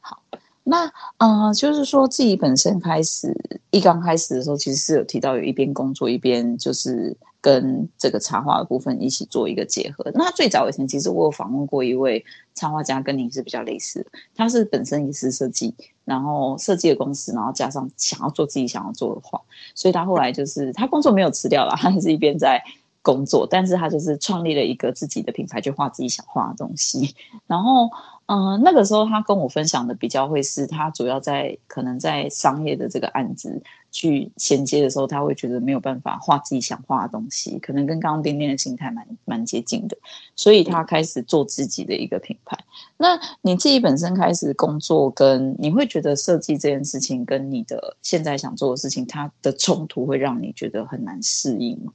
[0.00, 0.22] 好。
[0.70, 3.34] 那呃，就是说自己本身开始
[3.70, 10.10] 一刚开始的时候，其实是有提到有一边工作一边就是跟这个插画的部分一起做一个结合。
[10.14, 12.22] 那最早以前，其实我有访问过一位
[12.54, 14.10] 插画家，跟你是比较类似的。
[14.34, 19.40] 他是本身也是设计，然后设计的公司，然后加上想要做自己想要做的画，
[19.74, 22.62] 所以他后来就是他工作没有辞掉了，他还是一边在
[23.08, 27.14] 工作，但是他就是创立了一个自己的品牌，去画自己想画的东西，
[27.46, 27.88] 然后。
[28.30, 39.96] 嗯、那个时候他跟我分享的比较会是，他主要在可能在商业的这个案子去衔接的时候，他会觉得没有办法画自己想画的东西，可能跟刚刚丁丁的心态蛮蛮接近的，
[40.36, 42.54] 所以他开始做自己的一个品牌。
[42.98, 51.94] 那你自己本身开始工作，跟你会觉得设计这件事情跟你的现在想做的事情，它的冲突会让你觉得很难适应吗？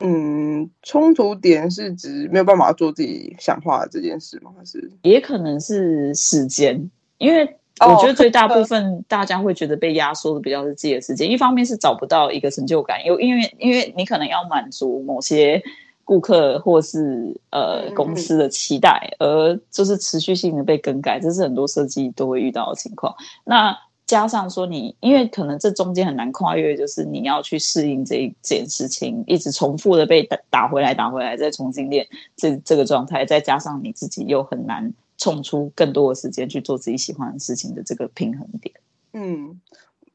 [0.00, 4.50] 嗯，冲突点是指没有办法做自己想画的这件事吗？
[4.58, 6.90] 还是也可能是时间？
[7.18, 11.30] 因为我觉得最大部分大家会觉得被压缩的比较是自己的时间。
[11.30, 15.62] 一方面是找不到一个成就感，有因为因为你可能要满足某些
[16.04, 23.14] 顾客或是呃公司的期待，而就是持续性的被更改，这是很多设计都会遇到的情况。
[23.44, 23.76] 那
[24.10, 38.74] 加上说你，因为可能这中间很难跨越，就是你要去适应这一件事情，一直重复的被打打回来，打回来，再重新练这这个状态，再加上你自己又很难冲出更多的时间去做自己喜欢的事情的这个平衡点。
[39.12, 39.60] 嗯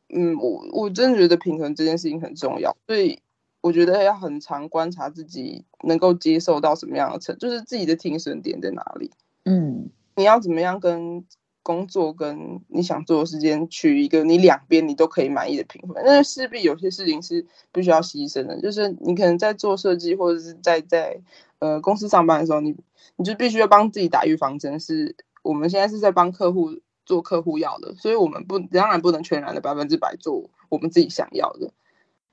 [0.10, 3.18] 嗯，我我真的觉得平衡这件事情很重要，所以
[3.62, 9.10] 我觉得要很常观察自己能够接受到什么样的程，就是自己的停损点在哪里。
[9.46, 11.24] 嗯，你要怎么样跟
[11.66, 18.62] 工作跟你想做的时间取一个你两边你都可以满意的平衡，但是势必有些事情是必须要牺牲的。
[18.62, 21.20] 就是你可能在做设计或者是在在
[21.58, 22.76] 呃公司上班的时候，你
[23.16, 24.80] 你就必须要帮自己打预防针。
[24.80, 31.72] 是我们现在是在帮客户做客户要的，所以我们不当然不能全然的百分之百做我们自己想要的。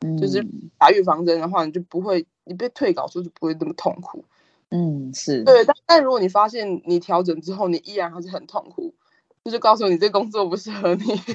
[0.00, 4.26] 嗯，就是打预防针的话，你就不会你被退稿出就不会那么痛苦。
[4.68, 8.94] 嗯，是对，但但如果你发现你调整之后，你依然还是很痛苦。
[9.44, 11.04] 就是告诉你，这工作不适合你。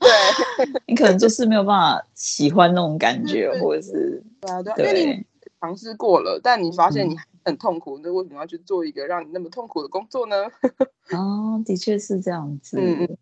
[0.00, 5.26] 对， 你可能就是没有办法喜欢那种感觉，或者是对啊，对，因为你
[5.60, 10.36] 尝试过了，但你发现你很痛苦，那、嗯、为什么要去做一个让你那么痛苦的工作呢？
[11.16, 12.76] 哦，的确是这样子。
[12.78, 13.16] 嗯嗯，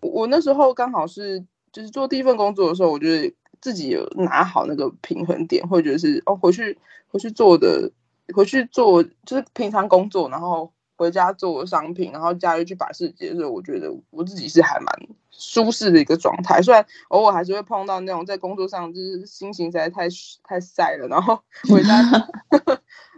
[0.00, 7.90] 我那时候刚好是就是做第一份工作的时候，我觉得自己有拿好那个平衡点，或者是哦，回去回去做的，
[8.32, 10.70] 回去做就是平常工作，然后。
[10.96, 16.62] 回家做商品，然后假日去摆市集的时候，我觉得我自己是还蛮舒适的一个状态。
[16.62, 20.08] 虽然偶尔还是会碰到那种在工作上就是心情实在太
[20.42, 22.02] 太晒了，然后 回家，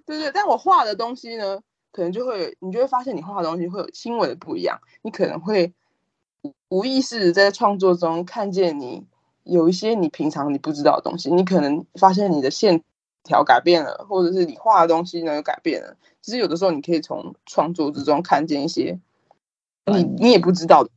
[0.05, 0.31] 对 对。
[0.33, 1.61] 但我画的东西呢，
[1.93, 4.81] 可能就会你就会发现你画的东西会有轻微的不一样。
[5.03, 5.73] 你可能会
[6.69, 9.07] 无意识在创作中看见你
[9.45, 11.31] 有一些你平常你不知道的东西。
[11.31, 12.83] 你可能发现你的线
[13.23, 15.97] 条改变了，或者是你画的东西呢改变了。
[16.23, 18.99] 其实有的时候，你可以从创作之中看见一些
[19.87, 20.91] 你你也不知道的。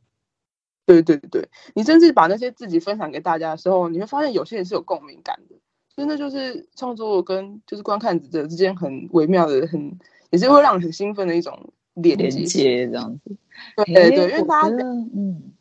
[0.84, 5.56] 对对对，你甚至把那些自己分享给大家的时候，你会发现有些人是有共鸣感的。
[5.94, 9.98] 所以那就是创作跟就是观看者之间很微妙的，很
[10.30, 13.36] 也是会让人很兴奋的一种连接，连接这样子。
[13.76, 15.52] 对对对，因为大家嗯，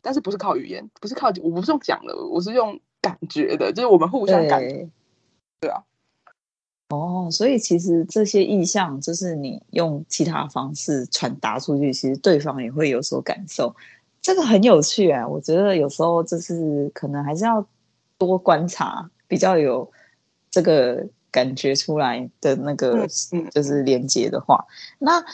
[0.00, 4.88] 但是不是靠语言，不是靠我不是用讲的，我是用感觉的，就是我们互相感觉。
[5.60, 5.84] 对啊。
[6.92, 13.74] 哦，所以其实这些意象，就是你用其他方式传达出去，其实对方也会有所感受。
[14.20, 17.66] 这个很有趣啊，我觉得有时候就是可能还是要
[18.18, 19.90] 多观察，比较有
[20.50, 23.08] 这个感觉出来的那个，
[23.50, 24.66] 就是连接的话，
[24.98, 25.24] 那。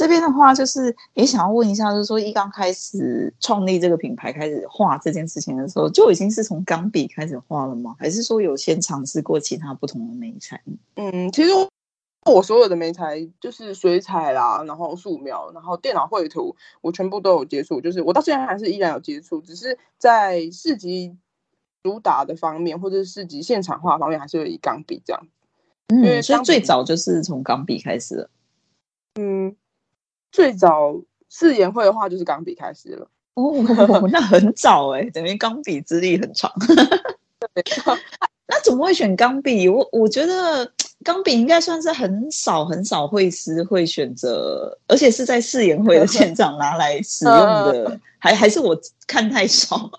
[0.00, 7.94] 这边的话，就是也想要问一下，就是说一刚开始创立这个品牌，开始画这件事情的时候，就已经是从钢笔开始画了吗？
[7.98, 10.62] 还是说有先尝试过其他不同的媒材？
[10.94, 11.50] 嗯，其实
[12.24, 17.82] 我所有的媒材就是水彩啦，然后素描，然后电脑绘图，我全部都有接触。
[17.82, 21.14] 就是我到现在还是依然有接触，只是在市集
[21.82, 25.28] 主打的方面，或者是市集现场画方面，还是有以钢笔这样。
[25.88, 28.30] 嗯，因为所以最早就是从钢笔开始了。
[29.20, 29.54] 嗯。
[30.32, 33.52] 最早试研会的话，就是钢笔开始了哦，
[34.10, 36.52] 那很早哎、欸，等于钢笔资历很长。
[37.54, 37.64] 对，
[38.46, 39.68] 那怎么会选钢笔？
[39.68, 40.70] 我我觉得
[41.04, 49.90] 钢笔应该算是很少很少会师会选择，而且是在试研会的现 场拿来使用的，还还是我看太少。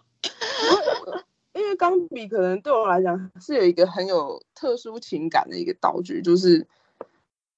[1.54, 6.68] 因为钢笔可能对我来讲是有一个很有特殊情感的一个道具，就是。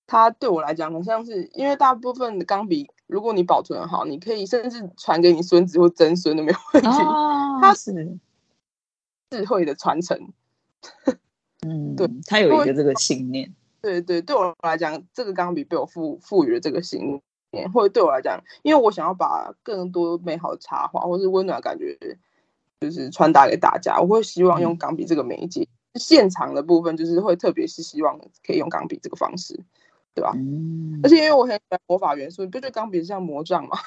[0.06, 6.90] 它对我来讲，好像是因为大部分的钢笔，如果你保存好，你可以甚至传给你孙子或曾孙都没有问题。
[6.90, 8.18] 哦、它是
[9.32, 10.34] 智慧的传承。
[11.66, 13.54] 嗯，对，它有一个这个信念。
[13.82, 21.98] 对对，对我来讲，这个钢笔被我赋赋予了这个信念，或者对我来讲，因为我想要把更多美好的插画或是温暖的感觉，
[22.82, 25.68] 就是传达给大家，我会希望用钢笔这个媒介。
[25.94, 29.60] 嗯、现场的部分就是会特别是希望可以用钢笔这个方式。
[30.14, 30.32] 对吧？
[30.36, 33.78] 嗯，而且因为我很喜欢魔法元素，你不觉得钢笔像魔杖吗？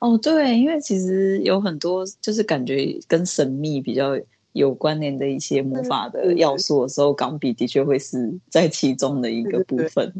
[0.00, 4.18] 哦，对，因为其实有很多就是感觉跟神秘比较
[4.52, 10.10] 有关联的一些魔法的要素的时候，钢笔的确会是在其中的一个部分。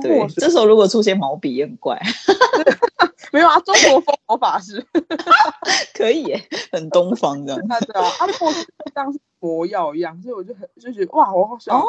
[0.00, 2.00] 对，对，对，这时候如果出现毛笔也很怪。
[3.32, 4.84] 没有啊，中国风魔法师
[5.92, 6.40] 可以耶，
[6.70, 7.60] 很东方这样。
[7.68, 8.64] 他知道，他墨汁
[8.94, 11.84] 像是魔药一样，所以我就很就觉得哇，我好喜欢哦。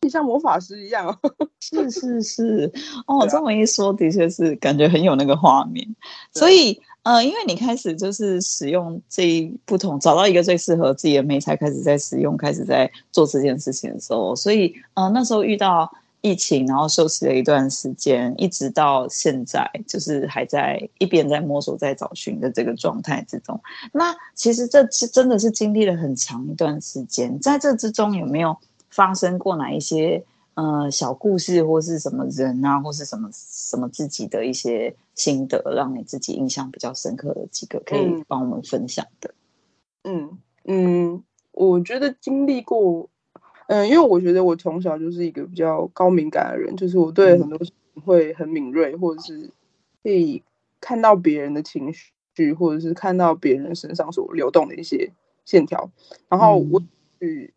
[0.00, 1.18] 你像魔法师一样哦，
[1.60, 2.72] 是是是，
[3.06, 5.86] 哦，啊、这么一说，的确是感觉很有那个画面。
[6.32, 15.90] 所以，呃，因为你开始就是使用这一不同，找到一个最适合自己的媒材，开始在使用，开始在做这件事情的时候，所以，呃，那时候遇到
[16.22, 23.60] 疫情，然后休息了一段时间，一直到现在，就是还在一边在摸索、在找寻的这个状态之中。
[23.92, 28.56] 那其实这是真的是经历了很长一段时间，在这之中有没有？
[28.94, 39.34] 发生过哪一些呃小故事，或是什么人啊，或是什么什么自己的一些心得，让你自己印象比较深刻的几个，可以帮我们分享的？
[40.04, 43.10] 嗯嗯，我觉得经历过，
[43.66, 49.50] 嗯、呃，因为我觉得我从小就是一个比较高敏感的人，就是我对很多事情会很敏锐，或者是
[50.04, 50.40] 可以
[50.80, 55.10] 看到别人的情绪，或者是看到别人身上所流动的一些
[55.44, 55.90] 线条，
[56.28, 56.80] 然后我
[57.18, 57.52] 去。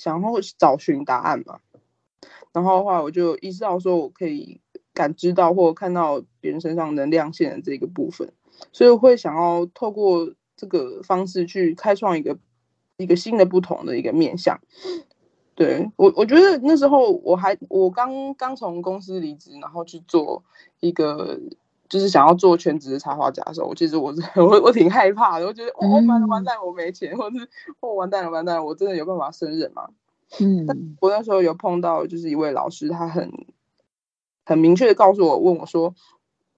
[0.00, 1.60] 想要找寻答案嘛，
[2.52, 4.58] 然后的话，我就意识到说，我可以
[4.94, 8.32] 感知到或看到别人身上能量线的这个部分，
[8.72, 12.38] 所以我会想要透过这个方式去开创一个
[12.96, 14.58] 一个新的不同的一个面向。
[15.54, 20.42] 对，我，我觉得那时候我还我刚刚从公司离职，然后去做
[20.80, 21.38] 一个
[21.90, 27.48] 就是想要做全职的插画家的时候，我其实我 我我挺害怕的，我觉得哦，完了完蛋，我没钱，或者是
[27.80, 29.90] 哦，完蛋了完蛋了，我真的有办法胜任吗？
[30.38, 33.30] 嗯，我那时候有碰到，就是一位老师，他很
[34.46, 35.92] 很明确的告诉我，问我说，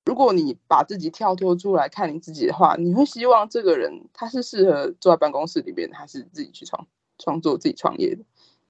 [0.04, 6.86] 如果你把自己跳脱出来看你自己的话，你会希望这个人他是适合坐在办公室里边，还是自己去创
[7.18, 8.22] 创作、自己创业的？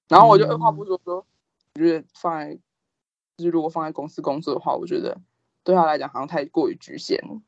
[0.07, 1.25] 然后我就二话不说说，
[1.75, 2.57] 我觉得放在
[3.35, 5.17] 就是如果放在公司工作的话，我觉得
[5.63, 7.41] 对他来讲好像太过于局限了。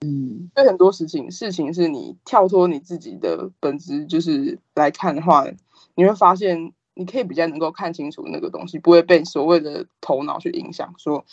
[0.00, 5.46] 嗯，对很多事情，事情是你跳脱你自己的本质，就是来看的话，
[5.94, 6.72] 你会发现。
[6.98, 10.94] 你可以比较能够看清楚那个东西，不会被所谓的头脑去影响。
[10.96, 11.26] 说，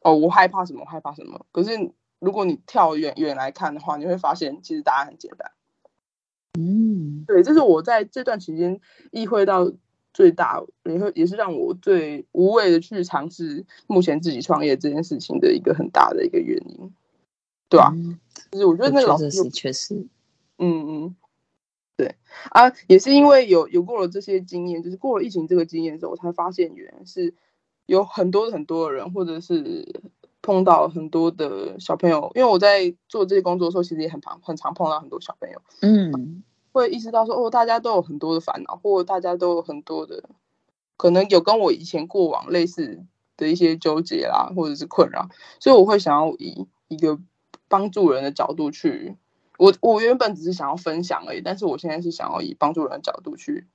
[0.00, 0.80] 哦，我害怕什么？
[0.80, 1.44] 我害怕什么？
[1.52, 5.50] 可是如果你跳远远来看的话，你会发现其实答案很简单。
[6.58, 8.80] 嗯，对，这是我在这段期间
[9.12, 9.70] 意会到
[10.14, 16.90] 最大，也会也是让我最无畏的去尝试目前自己创业这件事情的一个很大的一个原因，
[17.68, 17.92] 对吧？
[17.94, 18.18] 嗯，
[18.52, 20.06] 就是我觉得那个老师确实，
[20.56, 21.16] 嗯嗯。
[21.96, 22.16] 对
[22.50, 27.32] 啊，也是因为有有过了这些经验，就是过了疫情这个经验之后，我才发现原来是
[27.86, 30.02] 有很多很多的人，或者是
[30.42, 32.32] 碰到很多的小朋友。
[32.34, 36.42] 因为我在做这些工作的时候，其实也很常很常碰到很多小朋友，嗯，
[36.74, 40.24] 会意识到说，哦，大家都有很多的烦恼，或者大家都有很多的
[40.96, 43.04] 可能有跟我以前过往类似
[43.36, 45.28] 的一些纠结啦，或者是困扰，
[45.60, 47.18] 所以我会想要以一个
[47.68, 49.16] 帮助人的角度去。
[49.56, 53.68] 我我原本只是想要分享而已，但是我现在是想要以帮助人的角度去，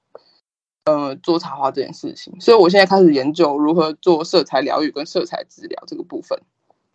[0.84, 6.38] 呃，做插花这件事情，所以我现在开始研究如何做色彩疗愈跟色彩治疗这个部分。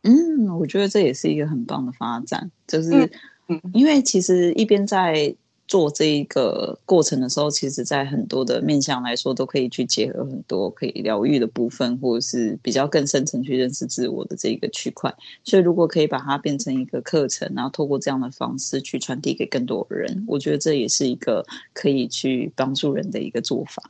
[0.02, 3.10] 嗯，我觉得这也是一个很棒的发展，就是，
[3.48, 5.34] 嗯，因为其实一边在。
[5.66, 15.14] 做这一个过程的时候，其实在很多的面向来说，都可以去结合很多可以疗愈的部分，或者是比较更深层去认识自我的这一个区块。
[15.42, 23.82] 所以，如果可以把它变成一个课程，然后透过这样的方式去传递给更多人，我觉得这也是一个可以去帮助人的一个做法。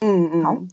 [0.00, 0.64] 嗯嗯，好。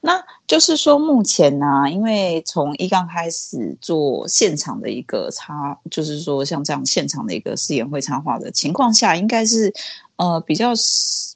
[0.00, 9.74] 那就是说，目前呢、因为从一刚开始做现场的一个插，就是说像这样现场的一个试演会插画的情况下，应该是
[10.16, 10.70] 呃比较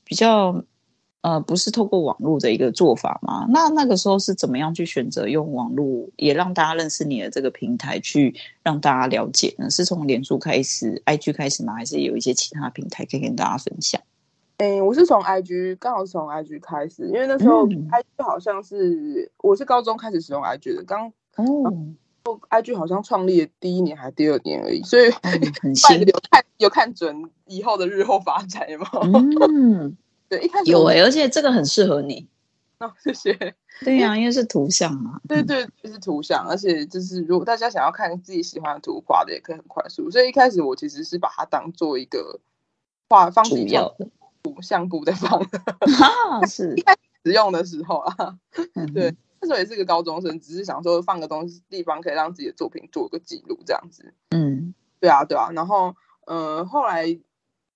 [0.05, 0.63] 比较
[1.23, 3.47] 呃不是透过网络的一个做法嘛？
[3.49, 9.69] 那那个时候是怎么样去选择用网络，也让大家认识你的这个平台，去让大家了解呢？
[9.71, 11.75] 是从脸书开始、IG 开始吗？
[11.75, 14.01] 还是有一些其他平台可以跟大家分享？
[14.63, 21.75] 哎、欸，我是从 IG，刚好是从 IG 开始，因为那时候 IG 好像是、嗯、我是高中开始使用 IG 的，刚哦
[22.49, 28.87] ，IG 好像创立的第一年还是第二年而已，所以、嗯、很 新，有看有看准以后的日后发展吗？
[29.49, 29.97] 嗯，
[30.31, 32.29] 对，一开始有哎、欸，而且这个很适合你
[32.79, 33.57] 哦，谢谢。
[33.81, 40.09] 对呀、啊，因为是图像嘛，对对，就是图像，而且就是如果大家想要看自己喜欢的图画的，也可以很快速。
[40.09, 42.39] 所以一开始我其实是把它当做一个
[43.09, 44.07] 画方主要的。
[44.61, 45.59] 相簿在放的，
[46.05, 46.75] 啊，是。
[46.77, 48.39] 一开始使用的时候啊，
[48.95, 55.95] 对，那时候也是个高中生，只是想说放个东西地方可以让自己的作品做个记录这样子，嗯，对啊，对啊，然后
[56.27, 57.19] 呃，后来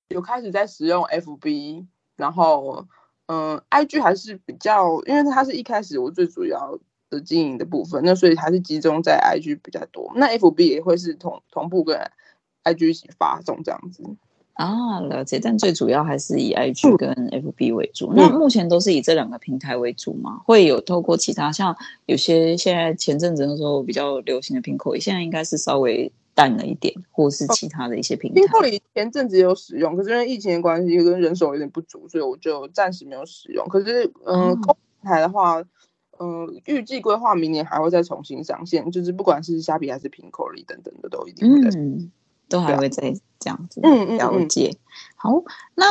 [0.08, 1.86] 有开始在使用 FB，
[2.16, 2.86] 然后
[3.26, 6.78] 嗯、呃，IG 还是比较，因为它是一开始我最主要
[7.10, 12.10] 的经营的部分，那所以还是集中在 IG 比较多，那 FB 也会是同同步跟
[12.64, 14.02] IG 一起发送这样子。
[14.56, 18.06] 啊，了解，但最主要还是以 IG 跟 FB 为主。
[18.12, 20.40] 嗯、那目前都是以这两个平台为主吗？
[20.46, 21.76] 会有透过其他，像
[22.06, 28.40] 有些现在前阵子的时候比较流行的 Pinkoi，现在应该是稍微淡了一点，或是其他的一些平台。
[28.40, 33.66] Pinkoi 前阵子有使用，可是因为疫情的关系跟人手有点不足，所以我就暂时没有使用。
[33.68, 35.60] 可是，嗯、呃，公平台的话，
[36.18, 41.68] 嗯、呃，预计规划明年还会再重新上线，就是不管是虾皮还是 Pinkoi 等等的，都一定会。
[41.78, 42.10] 嗯
[42.48, 43.96] 都还会再这样子了解。
[44.04, 44.76] 嗯嗯嗯、
[45.16, 45.42] 好，
[45.74, 45.86] 那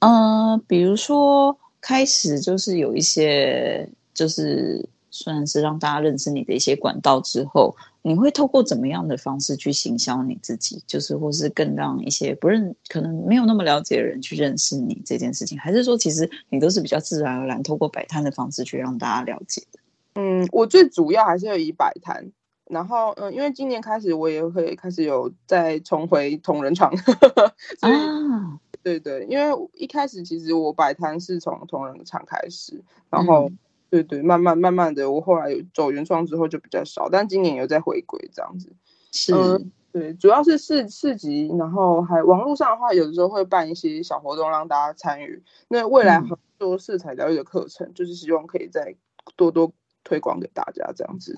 [0.00, 10.82] 呃，比如说开始就是有一些，就是算是让大家认识你的一些管道之后，你会透过怎么样的方式去行销你自己？
[10.86, 19.78] 就是或是更让一些不认、可能没有那么了解的人去认识你这件事情，还是说其实你都是比较自然而然透过摆摊的方式去让大家了解的？
[20.14, 22.32] 嗯，我最主要还是要以摆摊。
[22.70, 33.58] 然后，嗯，因为今年开始，我也会开始有再重回同人场，所以，啊、对对，因为一开始其实我摆摊是从同仁场开始，然后，嗯、
[33.90, 38.72] 对对，慢慢慢慢的，我后来有走原创之后就比较少，但今年有在回归这样子，
[39.10, 48.94] 是、嗯，对，主要是市市集，然后还网络上的话，有的时候会办一些小活动让大家参与，那未来很多色彩疗愈的课程，嗯、就是希望可以再
[49.34, 49.72] 多多
[50.04, 51.36] 推广给大家这样子。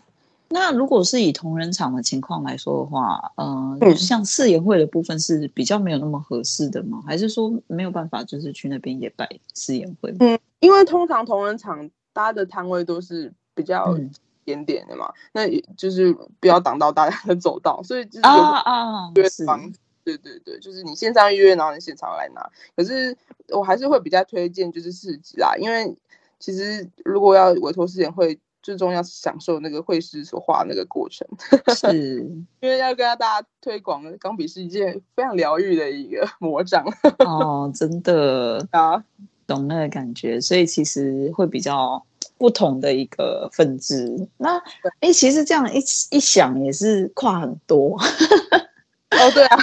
[0.53, 7.03] 那如果是以同仁场的情况来说的话，呃，嗯、像试演会的部分是比较没有那么合适的吗？
[7.07, 10.15] 还是说没有办法，就是去那边也摆试演会？
[10.21, 13.97] 嗯，因为通常同仁场搭的摊位都是比较
[14.45, 19.73] 点点的嘛，嗯、那也就是不要挡到大家的走道，所以就是啊啊，约房，
[20.05, 22.47] 对对对，就是你线上预约，然后你现场来拿。
[22.77, 23.17] 可是
[23.49, 25.97] 我还是会比较推荐就是市集啦，因为
[26.39, 28.39] 其实如果要委托试演会。
[28.63, 31.27] 最重要是享受那个绘师所画那个过程，
[31.75, 32.19] 是
[32.61, 36.85] 因为要跟大家推广钢笔是一件非常疗愈的一个 魔杖
[37.19, 39.03] 哦，真的 啊，
[39.47, 42.03] 懂那个感觉，所以其实会比较
[42.39, 44.29] 不同的一个分支。
[44.37, 44.63] 那哎
[45.01, 45.79] 对，其实这样一
[46.11, 49.59] 一想也是跨很多哦，对啊，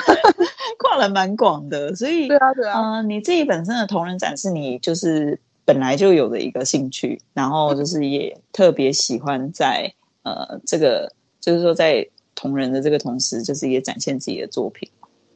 [0.78, 5.40] 跨了蛮广的，所以对啊对啊，嗯、呃，你自己本身的同人展是你就是。
[5.70, 9.94] 本来就有的一个兴趣，然后就是也特别喜欢在
[10.24, 14.90] 呃这个，就是说在同人的这个同时，就是也展现自己的作品。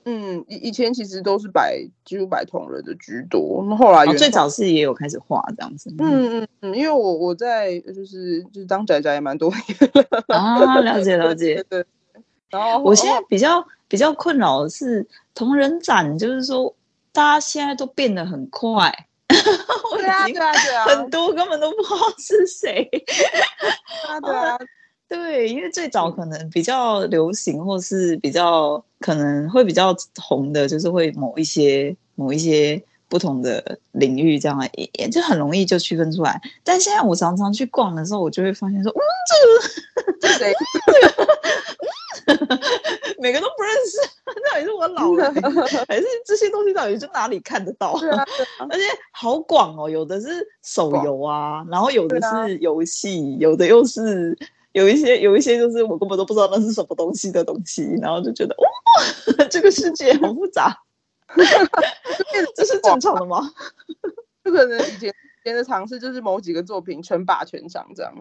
[0.06, 5.94] 嗯，以以前其实都是摆几乎摆同人的居多，那后来、哦、最早是也有开始画这样子。
[6.00, 11.64] 嗯嗯嗯，因为我我在就是就是当宅宅也蛮多年了啊，了解了解。
[11.70, 11.86] 对，
[12.50, 16.74] 然后我现在比较比较困扰的是同人展，就是说
[17.12, 18.92] 大家现在都变得很快。
[19.98, 22.90] 对啊，对啊，对啊，很多根本都不知道是谁。
[24.08, 24.58] 啊，对啊，
[25.10, 36.42] 对，因为最早可能比较流行，或是比较可能会比较红的，就是会某一些某一些不同的领域这样，也就很容易就区分出来。
[36.64, 39.02] 但现在我常常去逛的时候，我就会发现说，嗯，
[40.20, 40.54] 这个是谁？
[43.20, 43.98] 每个都不认识，
[44.52, 45.34] 到底是我老了，
[45.88, 47.92] 还是这些东西到底是哪里看得到？
[47.92, 48.18] 啊
[48.58, 54.38] 啊、而且好广哦，有的是手游啊，然后有的是游戏，有的又是
[54.72, 60.76] 有一些有一些就是我根本都不知道那是什么东西的东西，然后就觉得哇，这个世界好复杂，
[62.56, 63.52] 这是正常的吗？
[64.44, 65.14] 不可能以前。
[65.46, 68.16] 别的尝试就是某几个作品称霸全场这样。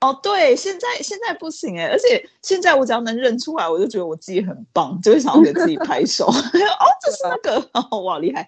[0.00, 6.26] 哦，对，现在现在不行哎，而且现在我只要能认出来，我就觉得我自己很棒，就会想要给自己 拍手。
[6.28, 6.32] 哦，
[7.00, 8.46] 这是那个， 哦、哇，厉害！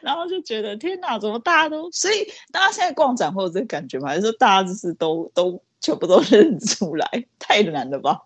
[0.00, 1.90] 然后就觉得天哪，怎么大家都……
[1.92, 4.08] 所以大家现在逛展会有这个感觉吗？
[4.08, 7.06] 还是说大家就是都都全部都认出来？
[7.38, 8.22] 太难了吧！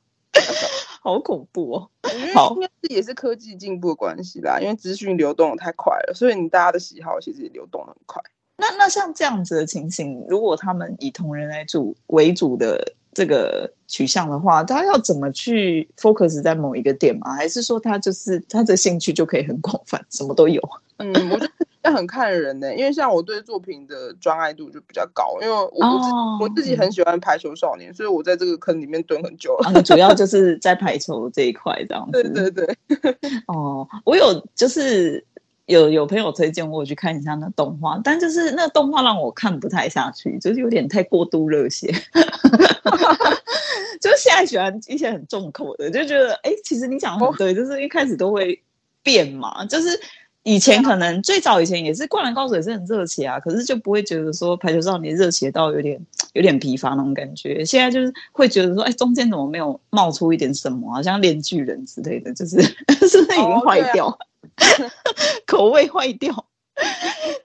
[1.02, 1.90] 好恐怖哦！
[2.34, 8.20] 好，应该是也是科技进步的关系啦，因为资讯流动的太快了，所以你大家的喜好其实也流动的很快。
[8.56, 17.34] 那那像这样子的情形，如果他们以同人来主为主的这个取向的话，他要怎么去 focus 在某一个点吗？
[17.34, 20.60] 还是说他就是他的兴趣就可以很广泛，什么都有？
[20.98, 21.50] 嗯，我觉得
[21.82, 29.68] 要很看人呢、欸，因为像我对作品的专爱度就比较高，因为我、哦、我自己很喜欢排球少年，所以我在这个坑里面蹲很久了。
[29.68, 32.22] 啊、主要就是在排球这一块这样 子。
[32.22, 32.76] 对对对。
[33.48, 35.22] 哦，我有就是
[35.66, 41.88] 有有朋友推荐我去看一下那动画，但就是那动画让我看不太下去，就是有点太过度热血。
[44.00, 48.62] 就是现在喜欢一些很重口的，就觉得哎、欸，其实你讲的很对，就是一开始都会
[49.02, 50.00] 变嘛，就是。
[50.48, 56.00] 以前可能最早以前也是《灌篮高手》也是很热血啊，可是就不会觉得说《排球少年》热血到有点
[56.34, 57.64] 有点疲乏那种感觉。
[57.64, 61.02] 现在就是会觉得说，哎，中间怎么没有冒出一点什么啊？
[61.02, 62.62] 像《链巨人》之类的，就是
[63.10, 64.16] 是不是已经坏掉，
[65.46, 66.46] 口味坏掉？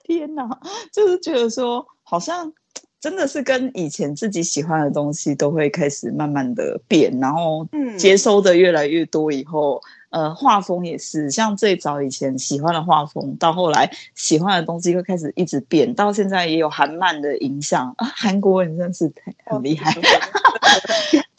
[0.04, 0.60] 天哪，
[0.92, 2.52] 就是觉得说，好像
[3.00, 9.80] 真的是跟以前自己喜欢的东西都会开始慢慢的变，然后接收的越来越多以后。
[10.12, 18.06] 呃，画风也是，像最早以前喜欢的画风，到后来喜欢的东西会开始一直变，到现在也有韩漫的影响啊。
[18.14, 19.10] 韩国人真是
[19.46, 19.90] 很厉害，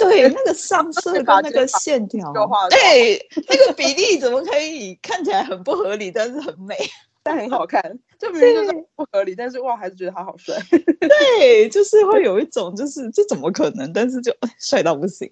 [0.10, 2.32] 对 那个上色跟那个线条，
[2.70, 6.76] 对那个比例怎么可以看起来很不合理，但是很美，
[7.24, 7.82] 但很好看。
[8.20, 10.56] 就明明就是不合理，但是哇，还是觉得他好帅。
[11.00, 15.30] 对，就是会有一种就是这怎么可能，但是就帅到不行，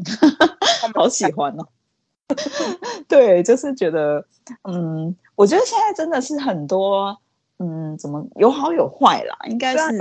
[0.94, 1.66] 好喜欢哦。
[3.08, 4.26] 对，就是觉得，
[4.64, 7.18] 嗯，我觉得现在真的是很多，
[7.60, 9.98] 嗯，怎么有好有坏啦，应该是，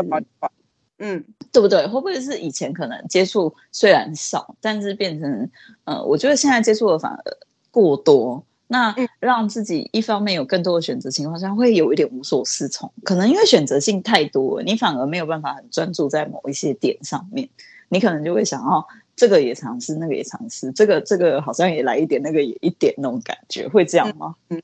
[1.01, 1.85] 嗯，对不对？
[1.87, 5.51] 会不会是以前可能接触虽然少，但是变成，
[5.85, 7.23] 呃，我觉得现在接触的反而
[7.71, 17.49] 过多，那让自己一方面有更多的选择情况下，会有一点无所适从，可能因为选择性太多了，你反而没有办法很专注在某一些点上面，
[17.89, 18.87] 你可能就会想要。
[19.17, 24.35] 这个也尝试，那个也尝试，这个这个好像也来一点，那个也一点那种感觉，会这样吗？
[24.49, 24.63] 嗯，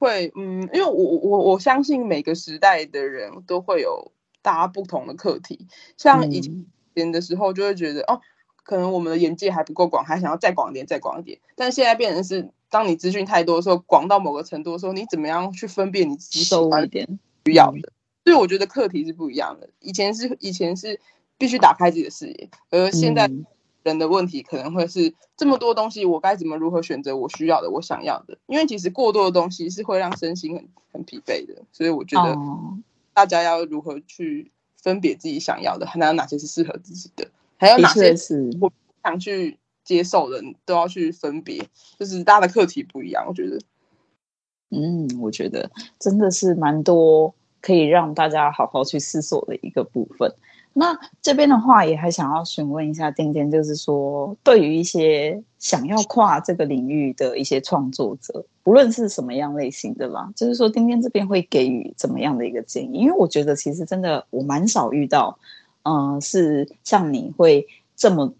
[0.00, 4.10] 会，嗯，因为我我我相信每个时代的人都会有
[4.44, 5.66] 大家不同的课题，
[5.96, 6.64] 像以
[6.94, 8.20] 前的时候就会觉得、嗯、哦，
[8.62, 11.40] 可能我们的眼界还不够广，还想要再广一点，再广一点。
[11.56, 17.90] 但现在变成是，当你资讯太多的时候，广到某个程度的时候，你怎么样去分辨你自己喜欢一点需要的？
[18.24, 19.70] 所以我觉得课题是不一样的。
[19.80, 21.00] 以前是以前是
[21.38, 23.46] 必须打开自己的视野，而现在、嗯。
[23.84, 28.38] 人的问题可能会是这么多东西，我该怎么如何选择我需要的、我想要的？
[28.46, 32.34] 因为其实过多的东西是会让身心很很疲惫的，所以我觉得
[33.14, 41.66] 大家要如何去分别自己想要的，还有哪些是适合自己的，还有哪些是我不想去接受的，都要去分别。
[41.98, 43.58] 就是大家的课题不一样，我觉得。
[44.70, 50.34] 嗯，我觉得真的是蛮多可以让大家好好去思索的一个部分。
[50.76, 62.98] 那这边的话，也还想要询问一下丁丁，就是说，对于一些想要跨这个领域的一些创作者，不论是什么样类型的吧，就是说，丁丁这边会给予怎么样的一个建议？
[62.98, 65.38] 因为我觉得其实真的我蛮少遇到，
[65.84, 67.64] 嗯、是像你会
[67.94, 68.34] 这么，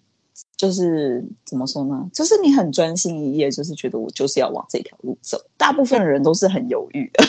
[0.56, 2.10] 就是怎么说呢？
[2.12, 5.40] 就是你很专心一意，就是觉得我就是要往这条路走。
[5.56, 7.24] 大部分人都是很犹豫的，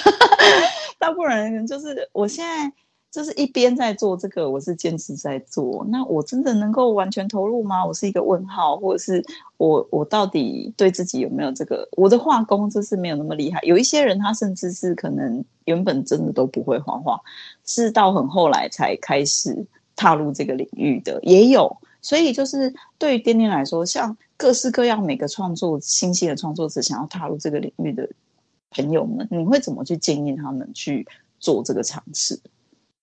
[0.98, 2.74] 大部分人就是我现在。
[3.16, 5.86] 就是一边在做这个，我是坚持在做。
[5.88, 7.86] 那我真的能够完全投入吗？
[7.86, 9.24] 我是一个问号，或者是
[9.56, 11.88] 我我到底对自己有没有这个？
[11.94, 13.62] 我的画工就是没有那么厉害。
[13.62, 17.18] 有一些人他甚至是可能原本真的都不会画画，
[17.64, 21.74] 是到很后来才开始踏入这个领域的也有。
[22.02, 28.10] 所以就是对于丁丁来说，像各式各样每个创作新兴的创作者想要踏入这个领域的
[28.72, 31.08] 朋友们，你会怎么去建议他们去
[31.40, 32.38] 做这个尝试？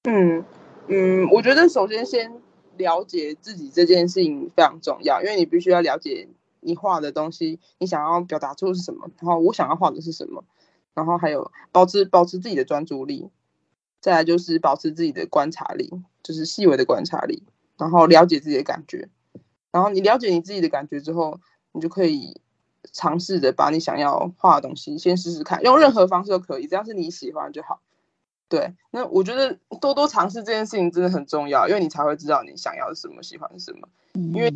[0.04, 0.44] 嗯
[0.88, 2.32] 嗯，我觉得首先先
[2.76, 6.28] 了解自己这件事情非常重要，因为你必须要了解
[6.60, 10.42] 你画的东西，你想要表达出是什么，然后我想要画的是什么，
[10.94, 13.30] 然后还有保持保持自己的专注力，
[14.00, 15.88] 再来就是保持自己的观察力，
[16.22, 17.44] 就是细微的观察力，
[17.78, 19.08] 然后了解自己的感觉，
[19.70, 21.38] 然后你了解你自己的感觉之后，
[21.70, 22.40] 你就可以
[22.92, 27.80] 尝试着把你想要画的东西先试试看，用任何方式都可以，只要是你喜欢就好。
[28.52, 33.88] 对，那我觉得多多尝试这件事情真的很重要，因为你才会知道你想要什么，喜欢什么。
[34.12, 34.52] 因为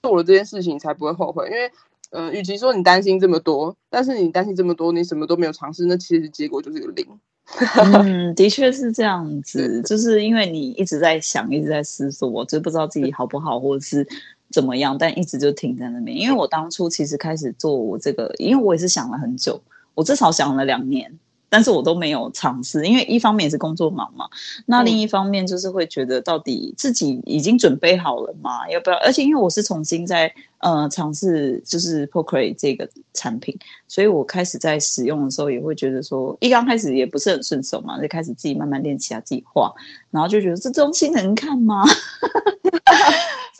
[0.00, 1.46] 做了这件事情，你才不会后悔。
[1.46, 1.72] 因为，
[2.10, 7.04] 呃，与其说你担心这么多，但是你担心这么多，你什么都没有尝试，那其实结果就是个零。
[7.82, 14.06] 嗯，的确是这样子，就是因为你一直在想，一直在思索，我就不知道自己好不好，或者是
[14.52, 16.16] 怎么样，但一直就停在那边。
[16.16, 19.60] 因为我当初其实开始做我这个，因为我也是想了很久，
[19.94, 21.18] 我至少想了两年。
[21.52, 24.26] 但是我都没有尝试，因为一方面也是工作忙嘛，
[24.64, 28.66] 那另一方面就是会觉得到底自己已经准备好了吗？
[28.70, 28.96] 要不要？
[29.00, 33.54] 而且因为我是重新在呃尝试，就是 Procreate 这个产品，
[33.86, 39.70] 所以我开始在使用的时候也会觉得说，一刚开始也不是很顺手嘛，就开始自己慢慢练起来自己画，
[40.10, 41.84] 然后就觉得这东西能看吗？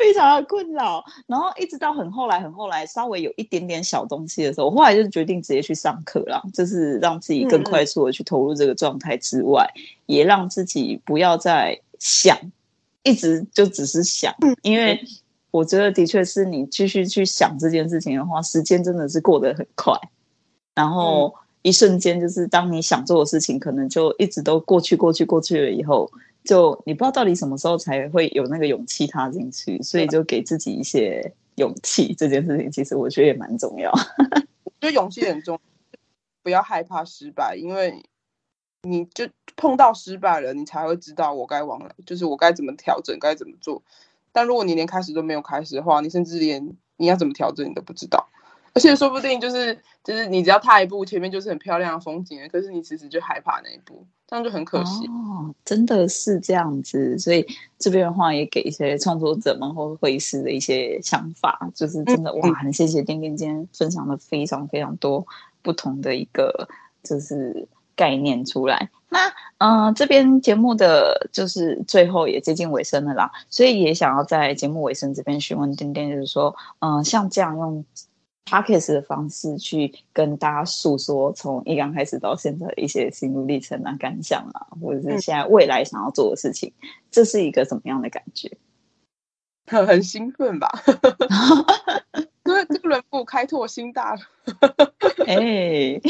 [0.02, 12.36] 非常的困扰，然后一直到很后来，很后来，稍微有一点点小东西的时候，我后来就决定直接去上课了，就是让自己更快速的去投入这个状态之外，嗯、也让自己不要再想，
[13.04, 15.00] 一直就只是想，因为
[15.52, 19.94] 我觉得的确是你继续去想这件事情的话，时间真的是过得很快，
[20.74, 21.32] 然后
[21.62, 26.10] 一瞬间就是当你想做的事情，可能就一直都过去，过去，过去了以后。
[26.44, 32.14] 就你不知道到底什么时候才会有那个勇气踏进去，所以就给自己一些勇气。
[32.14, 33.92] 这件事情其实我觉得也蛮重要。
[34.64, 35.60] 我觉得勇气很重要，
[36.42, 38.02] 不要害怕失败，因为
[38.82, 43.80] 你就碰到失败了，你才会知道我该往哪，就是我该怎么调整，该怎么做。
[44.32, 48.28] 但如果你连开始都没有开始的话，你甚至连你要怎么调整你都不知道。
[48.74, 55.06] 而且说不定就是就是你只要踏一步，前面就是很漂亮的风景，可是你其实就害怕那一步，这样就很可惜。
[55.08, 57.46] 哦，真的是这样子，所以
[57.78, 65.26] 这边的话也给一些创作者们或绘师的一些想法，就是真的、嗯、哇，很谢谢丁丁今天分享了非常非常多
[65.60, 66.66] 不同的一个
[67.02, 68.88] 就是概念出来。
[69.10, 69.28] 那
[69.58, 77.84] 嗯、呃，这边节目的就是最后也接近尾声了啦，所以也想要在节目尾声这边询问丁丁，就是说，嗯、呃，像这样用。
[78.44, 88.50] Podcast 的方式去跟大家诉说从一刚开始到现在的一些心路历程啊、感想啊，或者是现在未来想要做的事情，嗯、这是一个怎么样的感觉？
[89.66, 90.68] 很 很兴奋吧？
[92.44, 94.20] 因为这个轮廓开拓新大陆。
[95.24, 96.02] 哎、欸，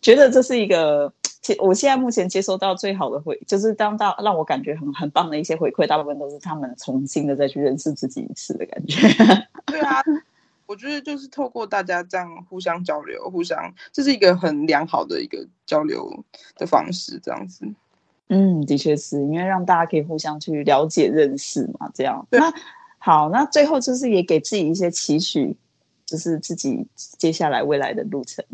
[0.00, 1.12] 觉得这是一个，
[1.42, 8.96] 其我现在目前接收到最好的回，就是当到让我感觉很很棒的一些回馈，大部分都是他们重新的再去认识自己一次的感觉。
[9.66, 10.00] 对啊。
[10.70, 17.66] 我觉得就是透过大家这样互相交流，互相这是一个很良好的一个交流的方式，这样子。
[18.28, 22.24] 嗯，的确是因为让大家可以互相去了解、认识嘛，这样。
[22.30, 22.54] 那
[22.98, 25.56] 好，那最后就是也给自己一些期许，
[26.06, 28.44] 就是自己接下来未来的路程。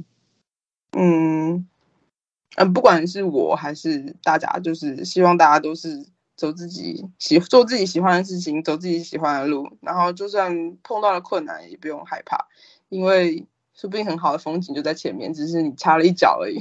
[0.93, 1.69] 嗯
[2.57, 6.07] 嗯，不管是我还是大家，就是希望大家都是。
[6.37, 12.47] 走自己喜做自己喜欢的事情，走自己喜欢的路，然后就算碰到了困难，也不用害怕，
[12.89, 16.61] 因为说不定很好的风景就在前面，只是你插了一脚而已。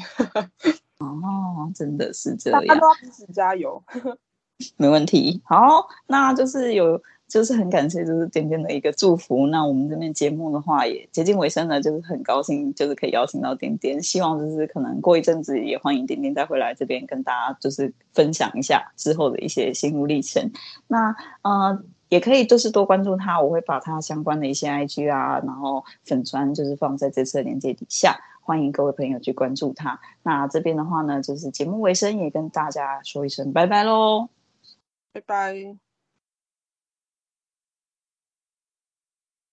[0.99, 3.83] 哦，真的是这样，大家都要彼此加油。
[4.77, 5.41] 没问题。
[5.43, 7.01] 好，那就是有。
[7.27, 9.47] 就是很感谢，就是点点的一个祝福。
[9.47, 14.01] 那我们这边节目的话也接近尾声了，就是很高兴，就是可以邀请到点点。
[14.01, 20.51] 希望就是可能过一阵子也欢迎点点再回来这边跟大家就是分享一下之后的一些心路历程。
[20.87, 29.99] 那呃也可以就是多关注他，我会把他相关的一些 IG 啊，然后粉专就是放在这次的链接底下，欢迎各位朋友去关注他。
[30.21, 34.29] 那这边的话呢，就是节目尾声也跟大家说一声拜拜喽，
[35.11, 35.84] 拜拜。